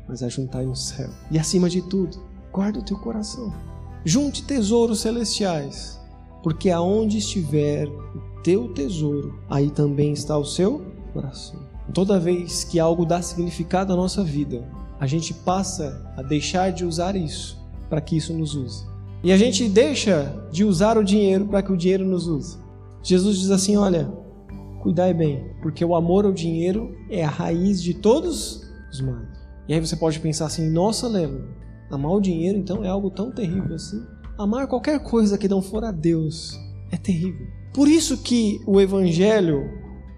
mas 0.07 0.21
ajuntai 0.21 0.65
no 0.65 0.75
céu. 0.75 1.09
E 1.31 1.39
acima 1.39 1.69
de 1.69 1.81
tudo, 1.81 2.19
guarda 2.51 2.79
o 2.79 2.83
teu 2.83 2.97
coração. 2.99 3.53
Junte 4.03 4.43
tesouros 4.43 4.99
celestiais, 4.99 5.99
porque 6.43 6.69
aonde 6.69 7.17
estiver 7.17 7.87
o 7.87 8.34
teu 8.45 8.71
tesouro, 8.71 9.39
aí 9.49 9.71
também 9.71 10.13
está 10.13 10.37
o 10.37 10.45
seu 10.45 10.85
coração. 11.11 11.59
Toda 11.91 12.19
vez 12.19 12.63
que 12.63 12.79
algo 12.79 13.03
dá 13.03 13.19
significado 13.19 13.91
à 13.91 13.95
nossa 13.95 14.23
vida, 14.23 14.63
a 14.99 15.07
gente 15.07 15.33
passa 15.33 16.13
a 16.15 16.21
deixar 16.21 16.71
de 16.71 16.85
usar 16.85 17.15
isso 17.15 17.59
para 17.89 17.99
que 17.99 18.15
isso 18.15 18.35
nos 18.35 18.53
use. 18.53 18.85
E 19.23 19.31
a 19.31 19.37
gente 19.37 19.67
deixa 19.67 20.47
de 20.51 20.63
usar 20.63 20.95
o 20.95 21.03
dinheiro 21.03 21.47
para 21.47 21.63
que 21.63 21.71
o 21.71 21.77
dinheiro 21.77 22.05
nos 22.05 22.27
use. 22.27 22.59
Jesus 23.01 23.39
diz 23.39 23.49
assim: 23.49 23.77
olha, 23.77 24.13
cuidai 24.83 25.11
bem, 25.11 25.51
porque 25.63 25.83
o 25.83 25.95
amor 25.95 26.23
ao 26.23 26.31
dinheiro 26.31 26.95
é 27.09 27.25
a 27.25 27.29
raiz 27.29 27.81
de 27.81 27.95
todos 27.95 28.61
os 28.91 29.01
males. 29.01 29.39
E 29.67 29.73
aí 29.73 29.79
você 29.79 29.95
pode 29.95 30.19
pensar 30.19 30.45
assim: 30.45 30.69
nossa, 30.69 31.07
Lelo, 31.07 31.49
amar 31.89 32.11
o 32.11 32.21
dinheiro 32.21 32.59
então 32.59 32.85
é 32.85 32.89
algo 32.89 33.09
tão 33.09 33.31
terrível 33.31 33.73
assim? 33.73 34.05
Amar 34.37 34.67
qualquer 34.67 34.99
coisa 34.99 35.35
que 35.35 35.49
não 35.49 35.63
for 35.63 35.83
a 35.83 35.91
Deus 35.91 36.55
é 36.91 36.97
terrível. 36.97 37.64
Por 37.75 37.89
isso 37.89 38.19
que 38.19 38.61
o 38.65 38.79
evangelho 38.79 39.69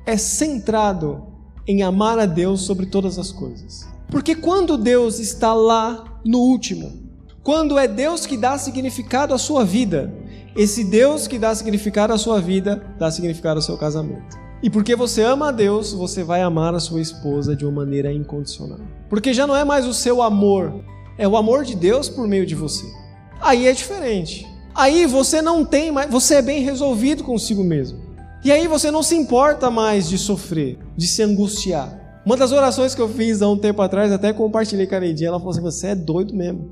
é 0.05 0.15
centrado 0.15 1.23
em 1.67 1.81
amar 1.81 2.19
a 2.19 2.27
Deus 2.27 2.61
sobre 2.61 2.85
todas 2.85 3.17
as 3.17 3.31
coisas. 3.31 3.87
Porque 4.11 4.35
quando 4.35 4.77
Deus 4.77 5.17
está 5.17 5.55
lá 5.55 6.21
no 6.23 6.37
último, 6.37 6.93
quando 7.41 7.75
é 7.79 7.87
Deus 7.87 8.27
que 8.27 8.37
dá 8.37 8.59
significado 8.59 9.33
à 9.33 9.39
sua 9.39 9.65
vida, 9.65 10.13
esse 10.55 10.83
Deus 10.83 11.27
que 11.27 11.39
dá 11.39 11.55
significado 11.55 12.13
à 12.13 12.17
sua 12.19 12.39
vida 12.39 12.95
dá 12.99 13.09
significado 13.09 13.57
ao 13.57 13.63
seu 13.63 13.75
casamento. 13.75 14.37
E 14.61 14.69
porque 14.69 14.95
você 14.95 15.23
ama 15.23 15.47
a 15.47 15.51
Deus, 15.51 15.93
você 15.93 16.23
vai 16.23 16.43
amar 16.43 16.75
a 16.75 16.79
sua 16.79 17.01
esposa 17.01 17.55
de 17.55 17.65
uma 17.65 17.83
maneira 17.83 18.13
incondicional. 18.13 18.79
Porque 19.09 19.33
já 19.33 19.47
não 19.47 19.55
é 19.55 19.65
mais 19.65 19.87
o 19.87 19.95
seu 19.95 20.21
amor, 20.21 20.83
é 21.17 21.27
o 21.27 21.35
amor 21.35 21.65
de 21.65 21.75
Deus 21.75 22.07
por 22.07 22.27
meio 22.27 22.45
de 22.45 22.53
você. 22.53 22.85
Aí 23.41 23.65
é 23.65 23.73
diferente. 23.73 24.45
Aí 24.77 25.07
você 25.07 25.41
não 25.41 25.65
tem 25.65 25.91
mais, 25.91 26.07
você 26.07 26.35
é 26.35 26.41
bem 26.41 26.61
resolvido 26.61 27.23
consigo 27.23 27.63
mesmo. 27.63 27.97
E 28.45 28.51
aí 28.51 28.67
você 28.67 28.91
não 28.91 29.01
se 29.01 29.15
importa 29.15 29.71
mais 29.71 30.07
de 30.07 30.19
sofrer, 30.19 30.77
de 30.95 31.07
se 31.07 31.23
angustiar. 31.23 32.21
Uma 32.23 32.37
das 32.37 32.51
orações 32.51 32.93
que 32.93 33.01
eu 33.01 33.09
fiz 33.09 33.41
há 33.41 33.49
um 33.49 33.57
tempo 33.57 33.81
atrás, 33.81 34.11
até 34.11 34.31
compartilhei 34.31 34.85
com 34.85 34.93
a 34.93 34.99
Neidinha, 34.99 35.29
ela 35.29 35.39
falou 35.39 35.51
assim: 35.51 35.61
Você 35.61 35.87
é 35.87 35.95
doido 35.95 36.35
mesmo. 36.35 36.69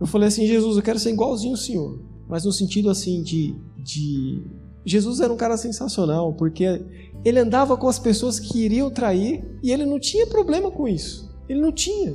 Eu 0.00 0.06
falei 0.06 0.28
assim: 0.28 0.46
Jesus, 0.46 0.76
eu 0.76 0.82
quero 0.84 1.00
ser 1.00 1.10
igualzinho 1.10 1.54
o 1.54 1.56
Senhor. 1.56 1.98
Mas 2.28 2.44
no 2.44 2.52
sentido 2.52 2.90
assim 2.90 3.24
de, 3.24 3.56
de 3.76 4.40
Jesus 4.84 5.18
era 5.18 5.32
um 5.32 5.36
cara 5.36 5.56
sensacional, 5.56 6.32
porque 6.34 6.80
ele 7.24 7.40
andava 7.40 7.76
com 7.76 7.88
as 7.88 7.98
pessoas 7.98 8.38
que 8.38 8.64
iriam 8.64 8.88
trair 8.88 9.44
e 9.64 9.72
ele 9.72 9.84
não 9.84 9.98
tinha 9.98 10.28
problema 10.28 10.70
com 10.70 10.86
isso. 10.86 11.28
Ele 11.48 11.60
não 11.60 11.72
tinha. 11.72 12.14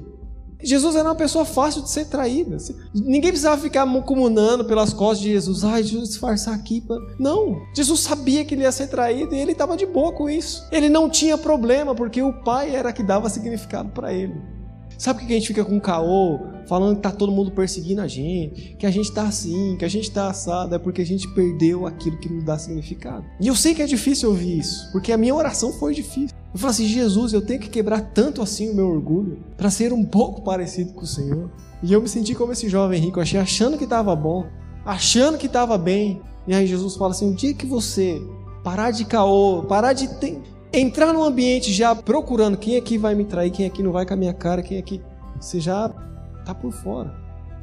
Jesus 0.64 0.96
era 0.96 1.08
uma 1.10 1.16
pessoa 1.16 1.46
fácil 1.46 1.82
de 1.82 1.90
ser 1.90 2.06
traída. 2.06 2.58
Ninguém 2.94 3.32
precisava 3.32 3.62
ficar 3.62 3.86
comunando 4.04 4.66
pelas 4.66 4.94
costas 4.94 5.20
de 5.20 5.32
Jesus. 5.32 5.64
Ai, 5.64 5.82
eu 5.82 6.02
disfarçar 6.02 6.54
aqui. 6.54 6.84
Não. 7.20 7.62
Jesus 7.76 8.00
sabia 8.00 8.46
que 8.46 8.56
ele 8.56 8.64
ia 8.64 8.72
ser 8.72 8.88
traído 8.88 9.36
e 9.36 9.40
ele 9.40 9.52
estava 9.52 9.76
de 9.76 9.86
boa 9.86 10.14
com 10.14 10.30
isso. 10.30 10.68
Ele 10.72 10.90
não 10.90 11.10
tinha 11.10 11.38
problema, 11.38 11.94
porque 11.94 12.22
o 12.22 12.34
Pai 12.44 12.76
era 12.76 12.94
que 12.94 13.04
dava 13.04 13.30
significado 13.30 13.90
para 13.90 14.14
ele. 14.14 14.36
Sabe 14.98 15.20
por 15.20 15.28
que 15.28 15.34
a 15.34 15.38
gente 15.38 15.48
fica 15.48 15.66
com 15.66 15.80
caô, 15.80 16.40
falando 16.68 16.96
que 16.96 17.02
tá 17.02 17.12
todo 17.12 17.32
mundo 17.32 17.52
perseguindo 17.52 18.02
a 18.02 18.08
gente, 18.08 18.76
que 18.78 18.86
a 18.86 18.92
gente 18.92 19.12
tá 19.12 19.24
assim, 19.24 19.76
que 19.78 19.86
a 19.86 19.90
gente 19.90 20.12
tá 20.12 20.30
assado? 20.30 20.76
É 20.76 20.80
porque 20.80 21.02
a 21.02 21.06
gente 21.06 21.28
perdeu 21.34 21.86
aquilo 21.86 22.18
que 22.18 22.32
nos 22.32 22.44
dá 22.44 22.58
significado. 22.58 23.26
E 23.40 23.48
eu 23.48 23.56
sei 23.56 23.74
que 23.74 23.82
é 23.82 23.86
difícil 23.86 24.30
ouvir 24.30 24.60
isso, 24.60 24.92
porque 24.92 25.12
a 25.12 25.18
minha 25.18 25.36
oração 25.36 25.74
foi 25.74 25.94
difícil. 25.94 26.36
Eu 26.54 26.60
falo 26.60 26.72
assim, 26.72 26.88
Jesus, 26.88 27.34
eu 27.34 27.42
tenho 27.42 27.60
que 27.60 27.70
quebrar 27.70 28.02
tanto 28.14 28.42
assim 28.42 28.70
o 28.70 28.76
meu 28.76 28.88
orgulho 28.88 29.40
para 29.58 29.72
ser 29.72 29.92
um 29.92 30.06
pouco 30.06 30.42
parecido 30.42 30.94
com 30.94 31.02
o 31.02 31.08
Senhor. 31.08 31.50
E 31.82 31.92
eu 31.92 32.02
me 32.02 32.08
senti 32.08 32.36
como 32.36 32.52
esse 32.52 32.70
jovem 32.70 33.02
rico, 33.02 33.20
achei 33.20 33.40
achando 33.40 33.78
que 33.78 33.84
estava 33.86 34.16
bom, 34.16 34.46
achando 34.86 35.38
que 35.38 35.48
estava 35.48 35.78
bem. 35.78 36.22
E 36.48 36.54
aí 36.54 36.68
Jesus 36.68 36.96
fala 36.96 37.12
assim: 37.12 37.32
o 37.32 37.36
dia 37.36 37.54
que 37.54 37.66
você 37.66 38.22
parar 38.64 38.92
de 38.92 39.04
caô, 39.04 39.64
parar 39.64 39.94
de 39.94 40.08
entrar 40.72 41.14
no 41.14 41.24
ambiente 41.24 41.74
já 41.74 41.96
procurando 41.96 42.58
quem 42.58 42.78
aqui 42.78 42.98
vai 42.98 43.14
me 43.14 43.26
trair, 43.26 43.52
quem 43.52 43.66
aqui 43.66 43.84
não 43.84 43.92
vai 43.92 44.06
com 44.06 44.14
a 44.14 44.18
minha 44.18 44.34
cara, 44.34 44.62
quem 44.62 44.78
aqui, 44.78 45.02
você 45.40 45.60
já 45.60 45.90
tá 46.44 46.54
por 46.54 46.72
fora. 46.72 47.14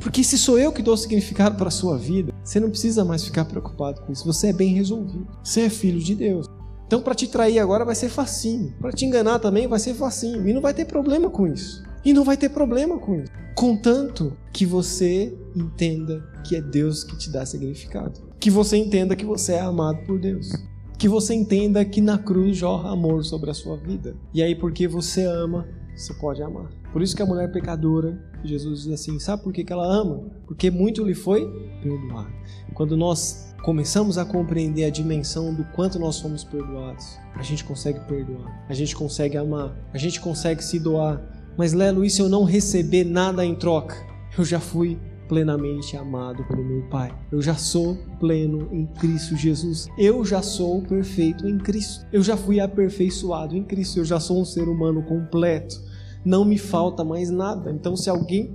Porque 0.01 0.25
se 0.25 0.39
sou 0.39 0.59
eu 0.59 0.73
que 0.73 0.83
dou 0.83 0.97
significado 0.97 1.57
para 1.57 1.69
a 1.69 1.71
sua 1.71 1.99
vida, 1.99 2.33
você 2.43 2.59
não 2.59 2.71
precisa 2.71 3.05
mais 3.05 3.23
ficar 3.23 3.45
preocupado 3.45 4.01
com 4.01 4.13
isso. 4.13 4.25
Você 4.25 4.49
é 4.49 4.53
bem 4.53 4.75
resolvido. 4.75 5.27
Você 5.45 5.63
é 5.63 5.71
filho 5.71 6.01
de 6.01 6.15
Deus. 6.15 6.47
Então, 6.87 7.03
para 7.03 7.15
te 7.15 7.29
trair 7.29 7.59
agora 7.59 7.85
vai 7.85 7.95
ser 7.95 8.09
facinho. 8.09 8.75
Para 8.81 8.93
te 8.93 9.05
enganar 9.05 9.39
também 9.39 9.69
vai 9.69 9.79
ser 9.79 9.95
facinho. 9.95 10.49
E 10.49 10.53
não 10.53 10.61
vai 10.61 10.75
ter 10.75 10.87
problema 10.87 11.31
com 11.31 11.47
isso. 11.47 11.85
E 12.05 12.13
não 12.13 12.25
vai 12.25 12.37
ter 12.37 12.49
problema 12.49 12.99
com 12.99 13.15
isso. 13.17 13.31
Contanto 13.55 14.37
que 14.53 14.65
você 14.65 15.37
entenda 15.55 16.25
que 16.45 16.57
é 16.57 16.63
Deus 16.63 17.05
que 17.05 17.17
te 17.19 17.31
dá 17.31 17.45
significado. 17.45 18.21
Que 18.41 18.51
você 18.51 18.79
entenda 18.79 19.15
que 19.15 19.27
você 19.27 19.53
é 19.53 19.61
amado 19.61 20.05
por 20.07 20.19
Deus. 20.19 20.51
Que 20.99 21.09
você 21.09 21.35
entenda 21.35 21.85
que 21.85 22.01
na 22.01 22.19
cruz 22.19 22.57
jorra 22.57 22.91
amor 22.91 23.23
sobre 23.25 23.51
a 23.51 23.55
sua 23.55 23.77
vida. 23.77 24.17
E 24.33 24.43
aí, 24.43 24.55
porque 24.55 24.89
você 24.89 25.25
ama, 25.25 25.69
você 26.03 26.15
pode 26.15 26.43
amar. 26.43 26.71
Por 26.93 27.03
isso 27.03 27.15
que 27.15 27.23
a 27.23 27.27
mulher 27.27 27.51
pecadora, 27.53 28.19
Jesus 28.45 28.83
diz 28.83 28.93
assim: 28.93 29.19
sabe 29.19 29.43
por 29.43 29.53
que, 29.53 29.65
ela 29.71 29.87
ama? 29.87 30.25
Porque 30.47 30.71
muito 30.71 31.05
lhe 31.05 31.15
foi 31.15 31.47
perdoado. 31.83 32.31
Quando 32.75 32.97
nós 32.97 33.55
começamos 33.63 34.19
a 34.19 34.25
compreender 34.25 34.85
a 34.85 34.91
dimensão 34.91 35.55
do 35.55 35.65
quanto 35.73 35.99
nós 35.99 36.17
somos 36.17 36.43
perdoados, 36.43 37.19
a 37.35 37.43
gente 37.43 37.65
consegue 37.65 38.01
perdoar, 38.01 38.65
a 38.69 38.75
gente 38.75 38.97
consegue 38.97 39.37
amar, 39.37 39.77
a 39.93 39.99
gente 39.99 40.21
consegue 40.21 40.65
se 40.65 40.79
doar. 40.79 41.21
Mas 41.57 41.73
Lelo, 41.73 42.05
e 42.05 42.11
se 42.11 42.23
eu 42.23 42.29
não 42.29 42.45
receber 42.45 43.05
nada 43.05 43.45
em 43.45 43.55
troca? 43.55 43.97
Eu 44.39 44.45
já 44.45 44.61
fui 44.61 44.99
plenamente 45.31 45.97
amado 45.97 46.43
pelo 46.45 46.65
meu 46.65 46.83
Pai. 46.89 47.17
Eu 47.31 47.41
já 47.41 47.55
sou 47.55 47.97
pleno 48.19 48.69
em 48.73 48.85
Cristo 48.85 49.37
Jesus. 49.37 49.87
Eu 49.97 50.25
já 50.25 50.43
sou 50.43 50.83
perfeito 50.83 51.47
em 51.47 51.57
Cristo. 51.57 52.05
Eu 52.13 52.21
já 52.21 52.37
fui 52.37 52.59
aperfeiçoado 52.59 53.57
em 53.57 53.63
Cristo. 53.63 54.01
Eu 54.01 54.05
já 54.05 54.19
sou 54.19 54.43
um 54.43 54.45
ser 54.45 54.69
humano 54.69 55.05
completo. 55.05 55.81
Não 56.25 56.45
me 56.45 56.59
falta 56.59 57.05
mais 57.05 57.31
nada. 57.31 57.71
Então, 57.71 57.97
se 57.97 58.11
alguém 58.11 58.55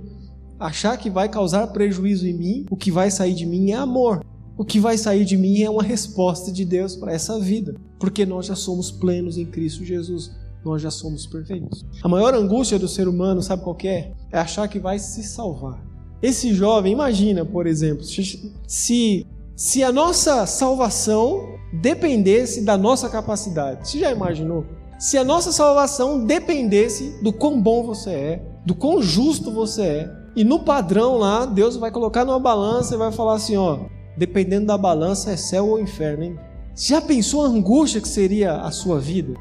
achar 0.58 0.96
que 0.96 1.10
vai 1.10 1.28
causar 1.28 1.66
prejuízo 1.68 2.26
em 2.26 2.32
mim, 2.32 2.66
o 2.70 2.76
que 2.76 2.90
vai 2.90 3.10
sair 3.10 3.34
de 3.34 3.44
mim 3.44 3.70
é 3.70 3.76
amor. 3.76 4.24
O 4.56 4.64
que 4.64 4.80
vai 4.80 4.96
sair 4.96 5.24
de 5.24 5.36
mim 5.36 5.62
é 5.62 5.68
uma 5.68 5.82
resposta 5.82 6.50
de 6.50 6.64
Deus 6.64 6.96
para 6.96 7.12
essa 7.12 7.38
vida, 7.38 7.74
porque 7.98 8.24
nós 8.24 8.46
já 8.46 8.54
somos 8.54 8.90
plenos 8.90 9.36
em 9.36 9.44
Cristo 9.44 9.84
Jesus. 9.84 10.30
Nós 10.64 10.82
já 10.82 10.90
somos 10.90 11.26
perfeitos. 11.26 11.84
A 12.02 12.08
maior 12.08 12.34
angústia 12.34 12.78
do 12.78 12.88
ser 12.88 13.06
humano, 13.06 13.42
sabe 13.42 13.62
qual 13.62 13.76
é? 13.84 14.12
É 14.32 14.38
achar 14.38 14.66
que 14.66 14.80
vai 14.80 14.98
se 14.98 15.22
salvar. 15.22 15.84
Esse 16.20 16.52
jovem, 16.54 16.92
imagina, 16.92 17.44
por 17.44 17.66
exemplo, 17.66 18.02
se 18.04 19.26
se 19.56 19.82
a 19.82 19.90
nossa 19.90 20.44
salvação 20.44 21.56
dependesse 21.72 22.62
da 22.62 22.76
nossa 22.76 23.08
capacidade. 23.08 23.88
Você 23.88 23.98
já 23.98 24.12
imaginou? 24.12 24.66
Se 24.98 25.18
a 25.18 25.24
nossa 25.24 25.52
salvação 25.52 26.24
dependesse 26.24 27.18
do 27.22 27.30
quão 27.30 27.60
bom 27.60 27.82
você 27.82 28.10
é, 28.10 28.42
do 28.64 28.74
quão 28.74 29.02
justo 29.02 29.50
você 29.50 29.82
é, 29.82 30.10
e 30.34 30.42
no 30.42 30.60
padrão 30.60 31.18
lá, 31.18 31.44
Deus 31.44 31.76
vai 31.76 31.90
colocar 31.90 32.24
numa 32.24 32.40
balança 32.40 32.94
e 32.94 32.98
vai 32.98 33.12
falar 33.12 33.34
assim, 33.34 33.56
ó, 33.56 33.80
dependendo 34.16 34.66
da 34.66 34.78
balança 34.78 35.30
é 35.30 35.36
céu 35.36 35.68
ou 35.68 35.78
inferno, 35.78 36.24
hein? 36.24 36.38
Já 36.74 37.00
pensou 37.00 37.44
a 37.44 37.48
angústia 37.48 38.00
que 38.00 38.08
seria 38.08 38.56
a 38.56 38.70
sua 38.70 38.98
vida? 38.98 39.34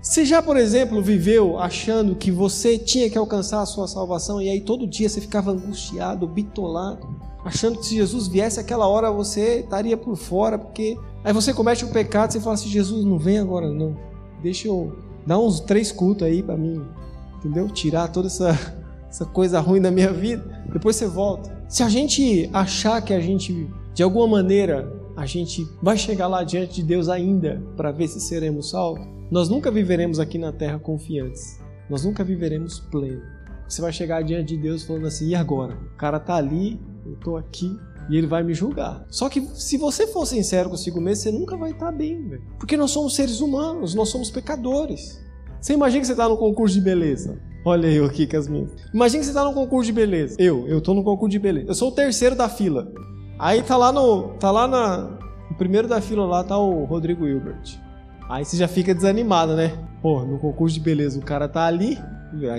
Você 0.00 0.24
já, 0.24 0.42
por 0.42 0.56
exemplo, 0.56 1.02
viveu 1.02 1.58
achando 1.58 2.16
que 2.16 2.30
você 2.30 2.78
tinha 2.78 3.08
que 3.08 3.16
alcançar 3.16 3.60
a 3.60 3.66
sua 3.66 3.86
salvação 3.86 4.40
e 4.40 4.48
aí 4.48 4.62
todo 4.62 4.86
dia 4.86 5.08
você 5.08 5.20
ficava 5.20 5.52
angustiado, 5.52 6.26
bitolado, 6.26 7.06
achando 7.44 7.78
que 7.78 7.86
se 7.86 7.96
Jesus 7.96 8.28
viesse 8.28 8.58
aquela 8.58 8.88
hora 8.88 9.12
você 9.12 9.60
estaria 9.60 9.96
por 9.96 10.16
fora, 10.16 10.58
porque 10.58 10.96
aí 11.22 11.32
você 11.32 11.52
comete 11.54 11.84
um 11.84 11.92
pecado 11.92 12.30
e 12.30 12.32
você 12.32 12.40
fala 12.40 12.54
assim: 12.54 12.68
Jesus, 12.68 13.04
não 13.04 13.18
vem 13.18 13.38
agora 13.38 13.70
não, 13.70 13.96
deixa 14.42 14.68
eu 14.68 14.96
dar 15.26 15.38
uns 15.38 15.60
três 15.60 15.92
cultos 15.92 16.26
aí 16.26 16.42
para 16.42 16.56
mim, 16.56 16.84
entendeu? 17.36 17.68
Tirar 17.68 18.08
toda 18.08 18.26
essa, 18.26 18.50
essa 19.08 19.24
coisa 19.24 19.60
ruim 19.60 19.80
da 19.80 19.90
minha 19.90 20.12
vida, 20.12 20.42
depois 20.72 20.96
você 20.96 21.06
volta. 21.06 21.62
Se 21.68 21.82
a 21.82 21.88
gente 21.88 22.50
achar 22.52 23.00
que 23.00 23.14
a 23.14 23.20
gente 23.20 23.70
de 23.94 24.02
alguma 24.02 24.26
maneira 24.26 24.90
a 25.16 25.26
gente 25.26 25.66
vai 25.82 25.96
chegar 25.96 26.26
lá 26.26 26.42
diante 26.42 26.76
de 26.76 26.82
Deus 26.82 27.08
ainda 27.08 27.62
para 27.76 27.92
ver 27.92 28.08
se 28.08 28.20
seremos 28.20 28.70
salvos, 28.70 29.06
nós 29.30 29.48
nunca 29.48 29.70
viveremos 29.70 30.18
aqui 30.18 30.38
na 30.38 30.52
terra 30.52 30.78
confiantes. 30.78 31.60
Nós 31.88 32.04
nunca 32.04 32.24
viveremos 32.24 32.80
pleno. 32.80 33.22
Você 33.68 33.80
vai 33.80 33.92
chegar 33.92 34.22
diante 34.22 34.56
de 34.56 34.62
Deus 34.62 34.84
falando 34.84 35.06
assim: 35.06 35.28
e 35.28 35.34
agora? 35.34 35.74
O 35.74 35.96
cara 35.96 36.18
tá 36.18 36.36
ali, 36.36 36.80
eu 37.06 37.16
tô 37.16 37.36
aqui, 37.36 37.78
e 38.12 38.16
ele 38.18 38.26
vai 38.26 38.42
me 38.42 38.52
julgar. 38.52 39.06
Só 39.08 39.30
que 39.30 39.40
se 39.54 39.78
você 39.78 40.06
for 40.06 40.26
sincero 40.26 40.68
consigo 40.68 41.00
mesmo, 41.00 41.22
você 41.22 41.32
nunca 41.32 41.56
vai 41.56 41.70
estar 41.70 41.86
tá 41.86 41.92
bem, 41.92 42.28
velho. 42.28 42.42
Porque 42.58 42.76
nós 42.76 42.90
somos 42.90 43.16
seres 43.16 43.40
humanos, 43.40 43.94
nós 43.94 44.10
somos 44.10 44.30
pecadores. 44.30 45.18
Você 45.58 45.72
imagina 45.72 46.02
que 46.02 46.06
você 46.08 46.12
está 46.12 46.28
no 46.28 46.36
concurso 46.36 46.74
de 46.74 46.82
beleza. 46.82 47.40
Olha 47.64 47.86
eu 47.86 48.04
aqui 48.04 48.26
com 48.26 48.36
as 48.36 48.46
minhas. 48.46 48.70
Imagina 48.92 49.20
que 49.20 49.24
você 49.24 49.30
está 49.30 49.42
no 49.42 49.54
concurso 49.54 49.86
de 49.86 49.94
beleza. 49.94 50.36
Eu, 50.38 50.68
eu 50.68 50.82
tô 50.82 50.92
no 50.92 51.02
concurso 51.02 51.30
de 51.30 51.38
beleza. 51.38 51.68
Eu 51.68 51.74
sou 51.74 51.88
o 51.88 51.92
terceiro 51.92 52.36
da 52.36 52.50
fila. 52.50 52.92
Aí 53.38 53.62
tá 53.62 53.78
lá 53.78 53.90
no. 53.90 54.34
Tá 54.34 54.50
lá 54.50 54.68
na. 54.68 55.18
No 55.48 55.56
primeiro 55.56 55.88
da 55.88 56.02
fila 56.02 56.26
lá 56.26 56.44
tá 56.44 56.58
o 56.58 56.84
Rodrigo 56.84 57.26
Hilbert. 57.26 57.80
Aí 58.28 58.44
você 58.44 58.58
já 58.58 58.68
fica 58.68 58.94
desanimado, 58.94 59.56
né? 59.56 59.72
Pô, 60.02 60.22
no 60.22 60.38
concurso 60.38 60.74
de 60.74 60.82
beleza 60.82 61.18
o 61.18 61.22
cara 61.22 61.48
tá 61.48 61.64
ali, 61.64 61.98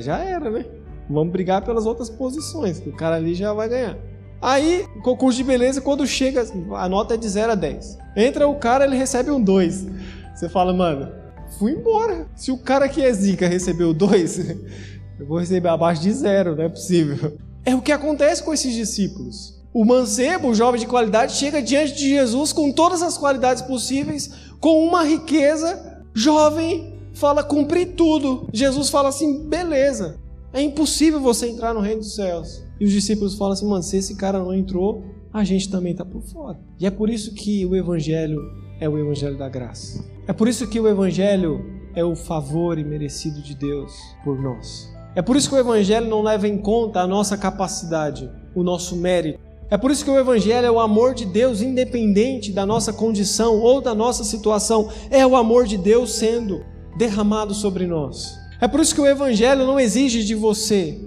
já 0.02 0.18
era, 0.18 0.50
né? 0.50 0.66
Vamos 1.08 1.32
brigar 1.32 1.64
pelas 1.64 1.86
outras 1.86 2.10
posições, 2.10 2.80
que 2.80 2.90
o 2.90 2.96
cara 2.96 3.18
ali 3.18 3.36
já 3.36 3.54
vai 3.54 3.70
ganhar. 3.70 4.13
Aí, 4.44 4.86
concurso 5.02 5.38
de 5.38 5.44
beleza, 5.46 5.80
quando 5.80 6.06
chega, 6.06 6.46
a 6.76 6.90
nota 6.90 7.14
é 7.14 7.18
de 7.18 7.30
0 7.30 7.54
a 7.54 7.56
10. 7.56 7.98
Entra 8.14 8.46
o 8.46 8.56
cara, 8.56 8.84
ele 8.84 8.98
recebe 8.98 9.32
um 9.32 9.42
2. 9.42 9.88
Você 10.36 10.50
fala, 10.50 10.74
mano, 10.74 11.10
fui 11.58 11.72
embora. 11.72 12.28
Se 12.36 12.52
o 12.52 12.58
cara 12.58 12.90
que 12.90 13.02
é 13.02 13.14
zica 13.14 13.48
recebeu 13.48 13.94
2, 13.94 14.40
eu 15.18 15.26
vou 15.26 15.40
receber 15.40 15.70
abaixo 15.70 16.02
de 16.02 16.12
zero, 16.12 16.58
não 16.58 16.66
é 16.66 16.68
possível. 16.68 17.38
É 17.64 17.74
o 17.74 17.82
que 17.82 17.94
acontece 17.94 18.44
com 18.44 18.54
esses 18.54 18.74
discípulos. 18.74 19.64
O 19.74 19.86
mancebo, 19.86 20.50
o 20.50 20.54
jovem 20.54 20.82
de 20.82 20.88
qualidade, 20.88 21.38
chega 21.38 21.62
diante 21.62 21.94
de 21.94 22.10
Jesus 22.10 22.52
com 22.52 22.70
todas 22.70 23.02
as 23.02 23.18
qualidades 23.18 23.64
possíveis, 23.64 24.30
com 24.60 24.86
uma 24.86 25.06
riqueza, 25.06 26.04
jovem, 26.14 27.00
fala 27.14 27.44
cumprir 27.44 27.94
tudo. 27.96 28.50
Jesus 28.52 28.90
fala 28.90 29.08
assim: 29.08 29.48
beleza, 29.48 30.20
é 30.54 30.62
impossível 30.62 31.20
você 31.20 31.48
entrar 31.48 31.74
no 31.74 31.82
reino 31.82 32.02
dos 32.02 32.16
céus. 32.16 32.64
E 32.80 32.86
os 32.86 32.92
discípulos 32.92 33.36
falam 33.36 33.54
assim: 33.54 33.68
mano, 33.68 33.84
se 33.84 33.98
esse 33.98 34.16
cara 34.16 34.40
não 34.40 34.54
entrou, 34.54 35.04
a 35.34 35.44
gente 35.44 35.70
também 35.70 35.92
está 35.92 36.06
por 36.06 36.22
fora. 36.22 36.60
E 36.80 36.86
é 36.86 36.92
por 36.92 37.10
isso 37.10 37.34
que 37.34 37.66
o 37.66 37.76
evangelho 37.76 38.40
é 38.80 38.88
o 38.88 38.98
evangelho 38.98 39.38
da 39.38 39.50
graça. 39.50 40.06
É 40.28 40.34
por 40.34 40.48
isso 40.48 40.68
que 40.68 40.80
o 40.80 40.88
evangelho 40.88 41.66
é 41.96 42.04
o 42.04 42.16
favor 42.16 42.78
imerecido 42.78 43.42
de 43.42 43.56
Deus 43.56 43.92
por 44.24 44.42
nós. 44.42 44.92
É 45.16 45.22
por 45.22 45.36
isso 45.36 45.50
que 45.50 45.56
o 45.56 45.60
evangelho 45.60 46.08
não 46.08 46.22
leva 46.22 46.48
em 46.48 46.58
conta 46.58 47.02
a 47.02 47.08
nossa 47.08 47.38
capacidade, 47.38 48.30
o 48.56 48.64
nosso 48.64 48.96
mérito 48.96 49.40
É 49.70 49.78
por 49.78 49.92
isso 49.92 50.04
que 50.04 50.12
o 50.12 50.20
Evangelho 50.20 50.68
é 50.68 50.72
o 50.72 50.80
amor 50.80 51.16
de 51.16 51.26
Deus, 51.26 51.62
independente 51.62 52.52
da 52.52 52.66
nossa 52.66 52.94
condição 52.94 53.60
ou 53.60 53.82
da 53.82 53.96
nossa 53.96 54.24
situação, 54.24 54.90
é 55.10 55.26
o 55.26 55.36
amor 55.36 55.66
de 55.66 55.78
Deus 55.78 56.14
sendo 56.14 56.64
derramado 56.98 57.54
sobre 57.54 57.88
nós. 57.88 58.38
É 58.64 58.68
por 58.70 58.80
isso 58.80 58.96
que 58.96 59.02
o 59.02 59.06
Evangelho 59.06 59.68
não 59.68 59.78
exige 59.78 60.24
de 60.24 60.34
você 60.34 60.98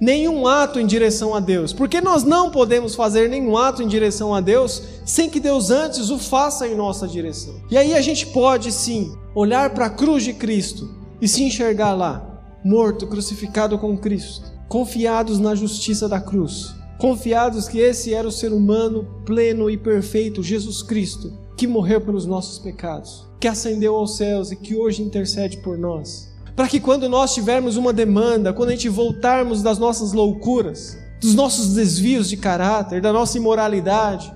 nenhum 0.00 0.48
ato 0.48 0.80
em 0.80 0.84
direção 0.84 1.32
a 1.32 1.38
Deus, 1.38 1.72
porque 1.72 2.00
nós 2.00 2.24
não 2.24 2.50
podemos 2.50 2.96
fazer 2.96 3.30
nenhum 3.30 3.56
ato 3.56 3.84
em 3.84 3.86
direção 3.86 4.34
a 4.34 4.40
Deus 4.40 4.82
sem 5.04 5.30
que 5.30 5.38
Deus 5.38 5.70
antes 5.70 6.10
o 6.10 6.18
faça 6.18 6.66
em 6.66 6.74
nossa 6.74 7.06
direção. 7.06 7.54
E 7.70 7.78
aí 7.78 7.94
a 7.94 8.00
gente 8.00 8.26
pode 8.26 8.72
sim 8.72 9.14
olhar 9.32 9.70
para 9.70 9.86
a 9.86 9.90
cruz 9.90 10.24
de 10.24 10.32
Cristo 10.32 10.92
e 11.20 11.28
se 11.28 11.44
enxergar 11.44 11.94
lá, 11.94 12.42
morto, 12.64 13.06
crucificado 13.06 13.78
com 13.78 13.96
Cristo, 13.96 14.50
confiados 14.68 15.38
na 15.38 15.54
justiça 15.54 16.08
da 16.08 16.20
cruz, 16.20 16.74
confiados 16.98 17.68
que 17.68 17.78
esse 17.78 18.12
era 18.12 18.26
o 18.26 18.32
ser 18.32 18.52
humano 18.52 19.22
pleno 19.24 19.70
e 19.70 19.76
perfeito, 19.76 20.42
Jesus 20.42 20.82
Cristo, 20.82 21.32
que 21.56 21.68
morreu 21.68 22.00
pelos 22.00 22.26
nossos 22.26 22.58
pecados, 22.58 23.24
que 23.38 23.46
ascendeu 23.46 23.94
aos 23.94 24.16
céus 24.16 24.50
e 24.50 24.56
que 24.56 24.74
hoje 24.74 25.00
intercede 25.00 25.58
por 25.58 25.78
nós 25.78 26.33
para 26.56 26.68
que 26.68 26.80
quando 26.80 27.08
nós 27.08 27.34
tivermos 27.34 27.76
uma 27.76 27.92
demanda, 27.92 28.52
quando 28.52 28.68
a 28.68 28.72
gente 28.72 28.88
voltarmos 28.88 29.62
das 29.62 29.78
nossas 29.78 30.12
loucuras, 30.12 30.96
dos 31.20 31.34
nossos 31.34 31.74
desvios 31.74 32.28
de 32.28 32.36
caráter, 32.36 33.00
da 33.00 33.12
nossa 33.12 33.36
imoralidade, 33.38 34.32